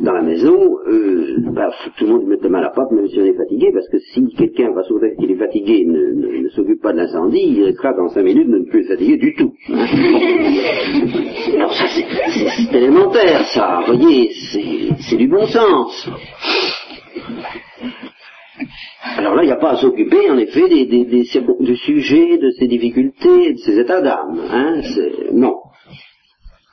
dans 0.00 0.12
la 0.12 0.22
maison, 0.22 0.78
euh, 0.86 1.36
bah, 1.52 1.70
tout 1.96 2.04
le 2.06 2.12
monde 2.12 2.26
mette 2.26 2.42
la 2.42 2.48
main 2.48 2.62
à 2.62 2.70
porte, 2.70 2.92
même 2.92 3.08
si 3.08 3.18
on 3.18 3.24
est 3.24 3.36
fatigué, 3.36 3.70
parce 3.72 3.88
que 3.88 3.98
si 3.98 4.28
quelqu'un 4.36 4.70
va 4.72 4.82
sauver 4.84 5.14
qu'il 5.18 5.30
est 5.30 5.36
fatigué 5.36 5.84
ne, 5.86 6.42
ne, 6.42 6.48
s'occupe 6.50 6.80
pas 6.80 6.92
de 6.92 6.98
l'incendie, 6.98 7.54
il 7.56 7.64
risquera 7.64 7.92
dans 7.94 8.08
cinq 8.08 8.22
minutes 8.22 8.48
de 8.48 8.58
ne 8.58 8.64
plus 8.64 8.82
être 8.82 8.92
fatigué 8.92 9.16
du 9.16 9.34
tout. 9.34 9.52
Alors 11.54 11.74
ça, 11.74 11.86
c'est 11.88 12.76
élémentaire, 12.76 13.44
ça, 13.48 13.80
vous 13.86 13.96
voyez, 13.98 14.30
c'est 15.00 15.16
du 15.16 15.26
bon 15.28 15.46
sens. 15.46 16.08
Alors 19.16 19.34
là, 19.34 19.42
il 19.42 19.46
n'y 19.46 19.52
a 19.52 19.56
pas 19.56 19.72
à 19.72 19.76
s'occuper, 19.76 20.30
en 20.30 20.38
effet, 20.38 20.68
des, 20.68 20.86
des, 20.86 21.04
des, 21.04 21.24
du 21.60 21.76
sujet, 21.76 22.38
de 22.38 22.50
ses 22.50 22.68
difficultés, 22.68 23.52
de 23.52 23.58
ses 23.58 23.78
états 23.80 24.00
d'âme. 24.00 24.38
Hein, 24.50 24.80
non. 25.32 25.56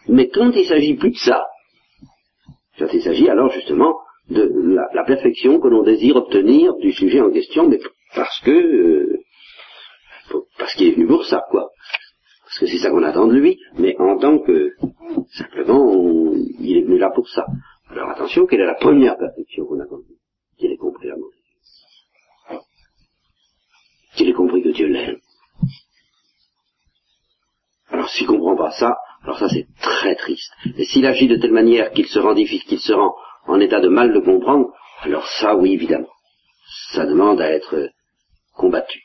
Mais 0.07 0.27
quand 0.27 0.51
il 0.55 0.65
s'agit 0.65 0.95
plus 0.95 1.11
de 1.11 1.17
ça, 1.17 1.41
quand 2.77 2.88
il 2.93 3.01
s'agit 3.01 3.29
alors 3.29 3.51
justement 3.51 3.99
de 4.29 4.51
la, 4.93 5.03
perfection 5.03 5.59
que 5.59 5.67
l'on 5.67 5.83
désire 5.83 6.15
obtenir 6.15 6.75
du 6.77 6.91
sujet 6.91 7.21
en 7.21 7.31
question, 7.31 7.67
mais 7.67 7.79
parce 8.15 8.39
que 8.41 8.51
euh, 8.51 9.21
parce 10.57 10.73
qu'il 10.73 10.88
est 10.88 10.95
venu 10.95 11.07
pour 11.07 11.25
ça, 11.25 11.43
quoi. 11.51 11.69
Parce 12.43 12.59
que 12.59 12.65
c'est 12.67 12.79
ça 12.79 12.89
qu'on 12.89 13.03
attend 13.03 13.27
de 13.27 13.35
lui, 13.35 13.59
mais 13.77 13.95
en 13.99 14.17
tant 14.17 14.39
que 14.39 14.71
simplement 15.38 16.33
il 16.59 16.77
est 16.77 16.81
venu 16.81 16.97
là 16.97 17.11
pour 17.13 17.27
ça. 17.29 17.45
Alors 17.89 18.09
attention, 18.09 18.45
quelle 18.45 18.61
est 18.61 18.65
la 18.65 18.75
première 18.75 19.17
perfection 19.17 19.65
qu'on 19.65 19.77
de 19.77 19.83
lui 19.83 20.17
Qu'il 20.57 20.71
ait 20.71 20.77
compris 20.77 21.07
l'amour 21.07 21.29
de. 21.29 22.57
Qu'il 24.15 24.29
ait 24.29 24.33
compris 24.33 24.63
que 24.63 24.69
Dieu 24.69 24.88
l'aime. 24.88 25.19
Alors 27.89 28.09
s'il 28.09 28.27
comprend 28.27 28.55
pas 28.55 28.71
ça, 28.71 28.95
alors 29.25 29.39
ça 29.39 29.49
c'est 29.49 29.67
très 29.81 30.15
triste. 30.15 30.51
Et 30.77 30.85
s'il 30.85 31.05
agit 31.05 31.27
de 31.27 31.35
telle 31.38 31.51
manière 31.51 31.91
qu'il 31.91 32.05
se 32.05 32.19
rend 32.19 32.35
difficile, 32.35 32.67
qu'il 32.67 32.79
se 32.79 32.93
rend 32.93 33.15
en 33.47 33.59
état 33.59 33.79
de 33.79 33.88
mal 33.88 34.11
le 34.11 34.21
comprendre, 34.21 34.71
alors 35.01 35.27
ça 35.39 35.55
oui 35.55 35.73
évidemment. 35.73 36.13
Ça 36.93 37.07
demande 37.07 37.41
à 37.41 37.51
être 37.51 37.89
combattu. 38.55 39.01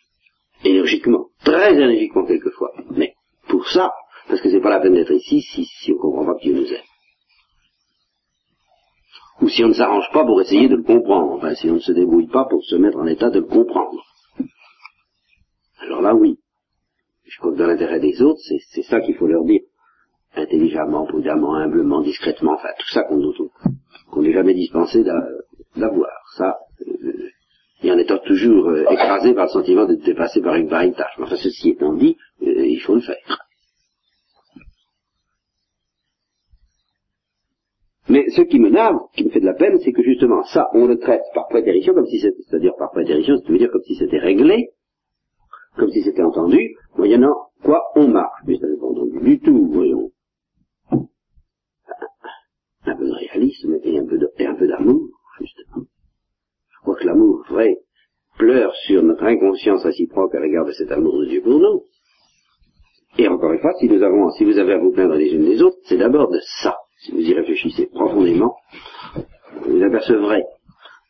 Énergiquement. 0.62 1.28
Très 1.42 1.72
énergiquement 1.72 2.26
quelquefois. 2.26 2.70
Mais 2.90 3.14
pour 3.48 3.66
ça, 3.68 3.92
parce 4.28 4.42
que 4.42 4.50
c'est 4.50 4.60
pas 4.60 4.68
la 4.68 4.80
peine 4.80 4.92
d'être 4.92 5.12
ici 5.12 5.40
si, 5.40 5.64
si 5.64 5.92
on 5.92 5.96
comprend 5.96 6.26
pas 6.26 6.34
que 6.34 6.42
Dieu 6.42 6.54
nous 6.54 6.70
aime. 6.70 6.84
Ou 9.40 9.48
si 9.48 9.64
on 9.64 9.68
ne 9.68 9.74
s'arrange 9.74 10.10
pas 10.12 10.24
pour 10.26 10.38
essayer 10.42 10.68
de 10.68 10.76
le 10.76 10.82
comprendre. 10.82 11.32
Enfin, 11.32 11.54
si 11.54 11.70
on 11.70 11.74
ne 11.74 11.80
se 11.80 11.92
débrouille 11.92 12.28
pas 12.28 12.44
pour 12.44 12.62
se 12.62 12.76
mettre 12.76 12.98
en 12.98 13.06
état 13.06 13.30
de 13.30 13.40
le 13.40 13.46
comprendre. 13.46 14.04
Alors 15.78 16.02
là 16.02 16.14
oui. 16.14 16.36
Je 17.24 17.38
crois 17.38 17.52
que 17.52 17.56
dans 17.56 17.68
l'intérêt 17.68 18.00
des 18.00 18.20
autres, 18.20 18.40
c'est 18.70 18.82
ça 18.82 19.00
qu'il 19.00 19.14
faut 19.14 19.26
leur 19.26 19.44
dire 19.44 19.62
intelligemment, 20.36 21.06
prudemment, 21.06 21.54
humblement, 21.54 22.00
discrètement, 22.02 22.54
enfin 22.54 22.68
tout 22.78 22.88
ça 22.88 23.02
qu'on 23.04 23.20
qu'on 24.10 24.22
n'est 24.22 24.32
jamais 24.32 24.54
dispensé 24.54 25.04
d'avoir. 25.76 26.10
Ça, 26.36 26.58
euh, 26.86 27.30
et 27.82 27.90
en 27.90 27.98
étant 27.98 28.18
toujours 28.18 28.68
euh, 28.68 28.84
écrasé 28.90 29.34
par 29.34 29.46
le 29.46 29.50
sentiment 29.50 29.86
d'être 29.86 30.04
dépassé 30.04 30.40
par 30.42 30.54
une, 30.54 30.68
par 30.68 30.82
tâche. 30.82 31.14
Mais 31.18 31.24
enfin, 31.24 31.36
ceci 31.36 31.70
étant 31.70 31.94
dit, 31.94 32.16
euh, 32.42 32.66
il 32.66 32.80
faut 32.80 32.94
le 32.94 33.00
faire. 33.00 33.16
Mais 38.08 38.28
ce 38.30 38.42
qui 38.42 38.58
me 38.58 38.70
nave, 38.70 38.96
qui 39.14 39.24
me 39.24 39.30
fait 39.30 39.40
de 39.40 39.46
la 39.46 39.54
peine, 39.54 39.78
c'est 39.78 39.92
que 39.92 40.02
justement, 40.02 40.42
ça, 40.44 40.68
on 40.74 40.86
le 40.86 40.98
traite 40.98 41.22
par 41.32 41.46
prétérition, 41.46 41.94
comme 41.94 42.06
si 42.06 42.18
c'était, 42.18 42.42
c'est-à-dire 42.48 42.74
par 42.76 42.90
prétérition, 42.90 43.36
c'est-à-dire 43.36 43.70
comme 43.70 43.82
si 43.82 43.94
c'était 43.94 44.18
réglé, 44.18 44.70
comme 45.76 45.90
si 45.90 46.02
c'était 46.02 46.22
entendu, 46.22 46.74
moyennant 46.96 47.50
quoi 47.62 47.82
on 47.94 48.08
marche. 48.08 48.40
Mais 48.46 48.58
ça 48.58 48.66
n'est 48.66 48.76
pas 48.76 48.86
entendu 48.86 49.20
du 49.20 49.38
tout, 49.38 49.70
voyons 49.72 50.10
un 52.86 52.96
peu 52.96 53.06
de 53.06 53.12
réalisme 53.12 53.78
et 53.82 53.98
un 53.98 54.06
peu, 54.06 54.66
d'amour, 54.66 55.08
justement. 55.40 55.84
Je 56.70 56.80
crois 56.82 56.96
que 56.96 57.06
l'amour 57.06 57.44
vrai 57.48 57.76
pleure 58.38 58.74
sur 58.86 59.02
notre 59.02 59.24
inconscience 59.24 59.82
réciproque 59.82 60.34
à 60.34 60.40
l'égard 60.40 60.64
de 60.64 60.72
cet 60.72 60.90
amour 60.90 61.18
de 61.20 61.26
Dieu 61.26 61.42
pour 61.42 61.58
nous. 61.58 61.84
Et 63.18 63.28
encore 63.28 63.52
une 63.52 63.60
fois, 63.60 63.72
si 63.78 63.86
vous 63.88 64.02
avez 64.02 64.72
à 64.72 64.78
vous 64.78 64.92
plaindre 64.92 65.14
les 65.14 65.32
unes 65.34 65.44
des 65.44 65.62
autres, 65.62 65.76
c'est 65.84 65.98
d'abord 65.98 66.30
de 66.30 66.40
ça. 66.62 66.76
Si 67.02 67.12
vous 67.12 67.20
y 67.20 67.34
réfléchissez 67.34 67.86
profondément, 67.86 68.56
vous 69.66 69.82
apercevrez 69.82 70.44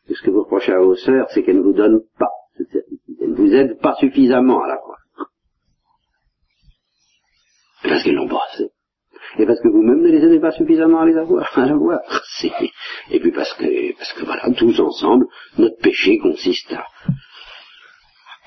que 0.07 0.15
ce 0.15 0.21
que 0.23 0.31
vous 0.31 0.43
reprochez 0.43 0.73
à 0.73 0.79
vos 0.79 0.95
sœurs, 0.95 1.27
c'est 1.29 1.43
qu'elles 1.43 1.57
ne 1.57 1.63
vous 1.63 1.73
donnent 1.73 2.01
pas 2.17 2.31
cette 2.57 2.69
certitude. 2.69 3.17
Elles 3.21 3.31
ne 3.31 3.35
vous 3.35 3.53
aident 3.53 3.79
pas 3.79 3.95
suffisamment 3.95 4.63
à 4.63 4.67
la 4.67 4.77
croire. 4.77 4.97
Parce 7.83 8.03
qu'elles 8.03 8.15
n'ont 8.15 8.27
pas 8.27 8.41
assez 8.51 8.71
et 9.39 9.45
parce 9.45 9.61
que 9.61 9.69
vous-même 9.69 10.01
ne 10.01 10.09
les 10.09 10.23
aidez 10.25 10.39
pas 10.39 10.51
suffisamment 10.51 11.01
à 11.01 11.05
les 11.05 11.15
avoir, 11.15 11.49
à 11.57 11.65
l'avoir. 11.65 11.99
Et 13.11 13.19
puis 13.19 13.31
parce 13.31 13.53
que, 13.53 13.97
parce 13.97 14.13
que 14.13 14.25
voilà, 14.25 14.49
tous 14.57 14.79
ensemble, 14.79 15.25
notre 15.57 15.77
péché 15.77 16.17
consiste 16.17 16.73
à, 16.73 16.85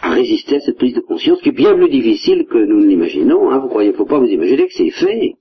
à 0.01 0.11
résister 0.11 0.57
à 0.57 0.61
cette 0.61 0.77
prise 0.77 0.95
de 0.95 1.01
conscience 1.01 1.41
qui 1.41 1.49
est 1.51 1.53
bien 1.53 1.75
plus 1.75 1.89
difficile 1.89 2.47
que 2.51 2.59
nous 2.59 2.81
ne 2.81 2.87
l'imaginons. 2.87 3.51
Hein. 3.51 3.59
Vous 3.59 3.69
croyez, 3.69 3.93
faut 3.93 4.05
pas 4.05 4.19
vous 4.19 4.27
imaginer 4.27 4.67
que 4.67 4.75
c'est 4.75 4.91
fait. 4.91 5.35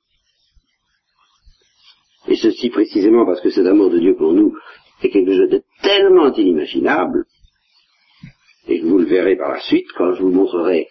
Et 2.27 2.35
ceci 2.37 2.69
précisément 2.69 3.25
parce 3.25 3.41
que 3.41 3.49
cet 3.49 3.67
amour 3.67 3.89
de 3.89 3.99
Dieu 3.99 4.15
pour 4.15 4.31
nous 4.31 4.55
est 5.01 5.09
quelque 5.09 5.35
chose 5.35 5.49
de 5.49 5.61
tellement 5.81 6.33
inimaginable, 6.33 7.25
et 8.67 8.79
vous 8.79 8.97
le 8.97 9.05
verrez 9.05 9.35
par 9.35 9.51
la 9.51 9.59
suite 9.59 9.91
quand 9.97 10.13
je 10.13 10.21
vous 10.21 10.31
montrerai 10.31 10.87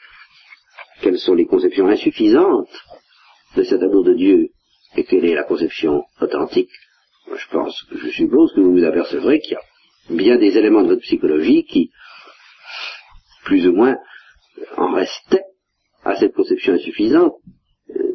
quelles 1.01 1.19
sont 1.19 1.35
les 1.35 1.47
conceptions 1.47 1.88
insuffisantes 1.88 2.69
de 3.57 3.62
cet 3.65 3.83
amour 3.83 4.05
de 4.05 4.15
Dieu 4.15 4.49
et 4.97 5.05
quelle 5.05 5.25
est 5.25 5.35
la 5.35 5.45
conception 5.45 6.05
authentique, 6.21 6.71
je 7.35 7.49
pense, 7.51 7.85
je 7.91 8.09
suppose 8.11 8.53
que 8.53 8.61
vous 8.61 8.73
vous 8.73 8.85
apercevrez 8.85 9.41
qu'il 9.41 9.53
y 9.53 9.57
a 9.57 9.62
bien 10.11 10.37
des 10.37 10.57
éléments 10.59 10.83
de 10.83 10.88
votre 10.88 11.03
psychologie 11.03 11.65
qui, 11.65 11.91
plus 13.45 13.67
ou 13.67 13.73
moins, 13.73 13.97
en 14.77 14.93
restaient 14.93 15.45
à 16.05 16.17
cette 16.17 16.35
conception 16.35 16.75
insuffisante, 16.75 17.35
euh, 17.91 18.12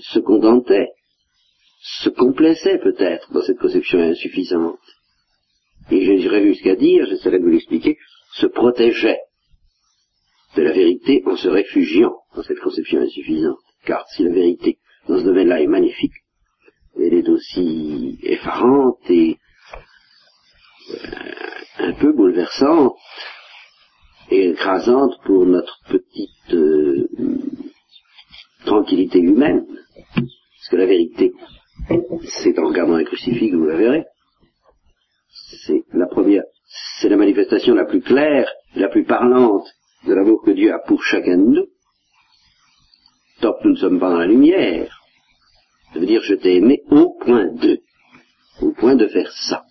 se 0.00 0.20
contentaient, 0.20 0.88
se 1.80 2.08
complaçaient 2.08 2.78
peut-être 2.78 3.32
dans 3.32 3.42
cette 3.42 3.58
conception 3.58 4.00
insuffisante. 4.00 4.78
Et 5.90 6.18
j'irais 6.18 6.44
jusqu'à 6.44 6.76
dire, 6.76 7.06
j'essaierai 7.06 7.38
de 7.38 7.44
vous 7.44 7.50
l'expliquer, 7.50 7.98
se 8.34 8.46
protégeaient 8.46 9.20
de 10.56 10.62
la 10.62 10.72
vérité 10.72 11.22
en 11.26 11.36
se 11.36 11.48
réfugiant 11.48 12.14
dans 12.34 12.42
cette 12.42 12.60
conception 12.60 13.00
insuffisante 13.00 13.58
car 13.88 14.06
si 14.10 14.22
la 14.22 14.30
vérité 14.30 14.78
dans 15.08 15.18
ce 15.18 15.24
domaine-là 15.24 15.62
est 15.62 15.66
magnifique, 15.66 16.12
elle 16.96 17.14
est 17.14 17.28
aussi 17.28 18.18
effarante 18.22 19.00
et 19.08 19.38
euh, 20.90 20.98
un 21.78 21.92
peu 21.94 22.12
bouleversante 22.12 22.96
et 24.30 24.50
écrasante 24.50 25.14
pour 25.24 25.46
notre 25.46 25.78
petite 25.88 26.52
euh, 26.52 27.08
tranquillité 28.66 29.20
humaine. 29.20 29.64
Parce 30.14 30.68
que 30.70 30.76
la 30.76 30.86
vérité, 30.86 31.32
c'est 32.42 32.58
en 32.58 32.68
regardant 32.68 32.94
un 32.94 33.04
crucifix 33.04 33.52
vous 33.52 33.64
la 33.64 33.76
verrez. 33.76 34.04
C'est 35.64 35.84
la 35.94 36.06
première, 36.06 36.42
c'est 37.00 37.08
la 37.08 37.16
manifestation 37.16 37.74
la 37.74 37.86
plus 37.86 38.02
claire, 38.02 38.52
la 38.74 38.88
plus 38.88 39.04
parlante 39.04 39.66
de 40.06 40.12
l'amour 40.12 40.42
que 40.44 40.50
Dieu 40.50 40.74
a 40.74 40.78
pour 40.78 41.02
chacun 41.02 41.38
de 41.38 41.42
nous 41.42 41.66
que 43.40 43.64
nous 43.64 43.74
ne 43.74 43.78
sommes 43.78 44.00
pas 44.00 44.10
dans 44.10 44.18
la 44.18 44.26
lumière. 44.26 45.00
Ça 45.92 46.00
veut 46.00 46.06
dire 46.06 46.22
je 46.22 46.34
t'ai 46.34 46.56
aimé 46.56 46.82
au 46.90 47.16
point 47.20 47.46
de, 47.46 47.80
au 48.60 48.72
point 48.72 48.94
de 48.94 49.08
faire 49.08 49.30
ça. 49.32 49.64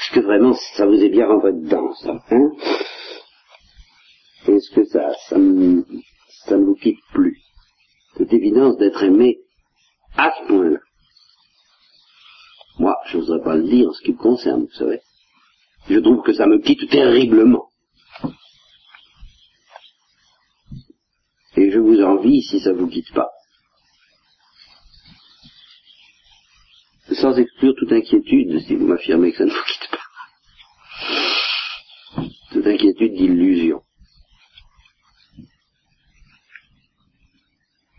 Est-ce 0.00 0.14
que 0.14 0.20
vraiment 0.20 0.54
ça 0.76 0.86
vous 0.86 1.02
est 1.02 1.08
bien 1.08 1.26
rentré 1.26 1.52
dedans, 1.52 1.94
ça 1.94 2.18
hein? 2.30 2.50
Est-ce 4.48 4.70
que 4.74 4.84
ça, 4.84 5.12
ça, 5.28 5.36
ça 6.46 6.56
ne 6.56 6.64
vous 6.64 6.74
quitte 6.74 6.98
plus? 7.12 7.38
Cette 8.16 8.32
évidence 8.32 8.76
d'être 8.78 9.02
aimé 9.02 9.38
à 10.16 10.32
ce 10.38 10.46
point-là. 10.48 10.78
Moi, 12.78 12.96
je 13.06 13.18
n'oserais 13.18 13.42
pas 13.42 13.56
le 13.56 13.64
dire 13.64 13.88
en 13.88 13.92
ce 13.92 14.02
qui 14.02 14.12
me 14.12 14.16
concerne, 14.16 14.62
vous 14.62 14.72
savez. 14.78 15.00
Je 15.88 15.98
trouve 15.98 16.22
que 16.22 16.32
ça 16.32 16.46
me 16.46 16.58
quitte 16.58 16.88
terriblement. 16.90 17.69
Je 21.70 21.78
vous 21.78 22.02
envie 22.02 22.42
si 22.42 22.58
ça 22.58 22.72
ne 22.72 22.78
vous 22.78 22.88
quitte 22.88 23.12
pas. 23.12 23.30
Sans 27.12 27.38
exclure 27.38 27.74
toute 27.78 27.92
inquiétude 27.92 28.58
si 28.66 28.74
vous 28.74 28.88
m'affirmez 28.88 29.30
que 29.30 29.38
ça 29.38 29.44
ne 29.44 29.50
vous 29.50 29.64
quitte 29.66 29.88
pas. 29.92 29.98
Toute 32.50 32.66
inquiétude 32.66 33.14
d'illusion. 33.14 33.82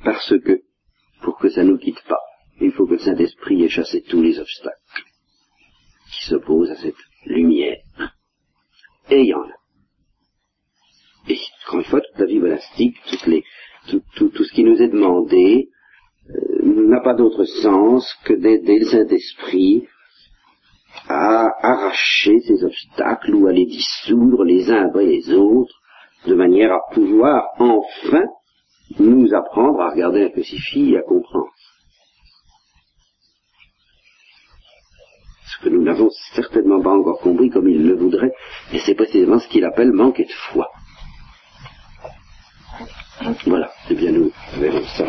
Parce 0.04 0.34
que, 0.40 0.64
pour 1.22 1.38
que 1.38 1.50
ça 1.50 1.64
ne 1.64 1.70
nous 1.70 1.78
quitte 1.78 2.04
pas. 2.10 2.20
Il 2.60 2.74
faut 2.74 2.86
que 2.86 2.96
le 2.96 3.00
Saint-Esprit 3.00 3.64
ait 3.64 3.70
chassé 3.70 4.02
tous 4.02 4.22
les 4.22 4.38
obstacles 4.38 5.04
qui 6.12 6.26
s'opposent 6.28 6.72
à 6.72 6.76
cette 6.76 6.96
lumière. 7.26 7.82
Et 9.10 9.22
il. 9.22 9.61
Encore 11.66 11.80
une 11.80 11.86
fois, 11.86 12.02
toute 12.02 12.20
la 12.20 12.26
vie 12.26 12.40
monastique, 12.40 12.96
tout, 13.88 14.02
tout, 14.16 14.44
ce 14.44 14.54
qui 14.54 14.64
nous 14.64 14.82
est 14.82 14.90
demandé, 14.90 15.70
euh, 16.30 16.62
n'a 16.64 17.02
pas 17.02 17.14
d'autre 17.14 17.44
sens 17.44 18.14
que 18.26 18.34
d'aider 18.34 18.80
le 18.80 18.86
Saint-Esprit 18.86 19.88
à 21.08 21.50
arracher 21.62 22.40
ces 22.42 22.64
obstacles 22.64 23.36
ou 23.36 23.48
à 23.48 23.52
les 23.52 23.66
dissoudre 23.66 24.44
les 24.44 24.70
uns 24.70 24.88
après 24.88 25.06
les 25.06 25.34
autres, 25.34 25.76
de 26.28 26.36
manière 26.36 26.74
à 26.74 26.82
pouvoir 26.94 27.44
enfin 27.58 28.24
nous 29.00 29.34
apprendre 29.34 29.80
à 29.82 29.92
regarder 29.92 30.26
un 30.26 30.30
crucifix 30.30 30.92
et 30.92 30.98
à 30.98 31.02
comprendre. 31.02 31.52
Ce 35.46 35.64
que 35.64 35.70
nous 35.70 35.82
n'avons 35.82 36.10
certainement 36.34 36.82
pas 36.82 36.94
encore 36.94 37.20
compris 37.20 37.50
comme 37.50 37.70
il 37.70 37.88
le 37.88 37.96
voudrait, 37.96 38.34
et 38.74 38.80
c'est 38.80 38.96
précisément 38.96 39.40
ce 39.40 39.48
qu'il 39.48 39.66
appelle 39.66 39.92
manquer 39.92 40.26
de 40.26 40.32
foi. 40.32 40.70
Voilà, 43.46 43.72
eh 43.90 43.96
bien 43.96 44.12
nous 44.12 44.32
verrons 44.58 44.84
ça. 44.98 45.06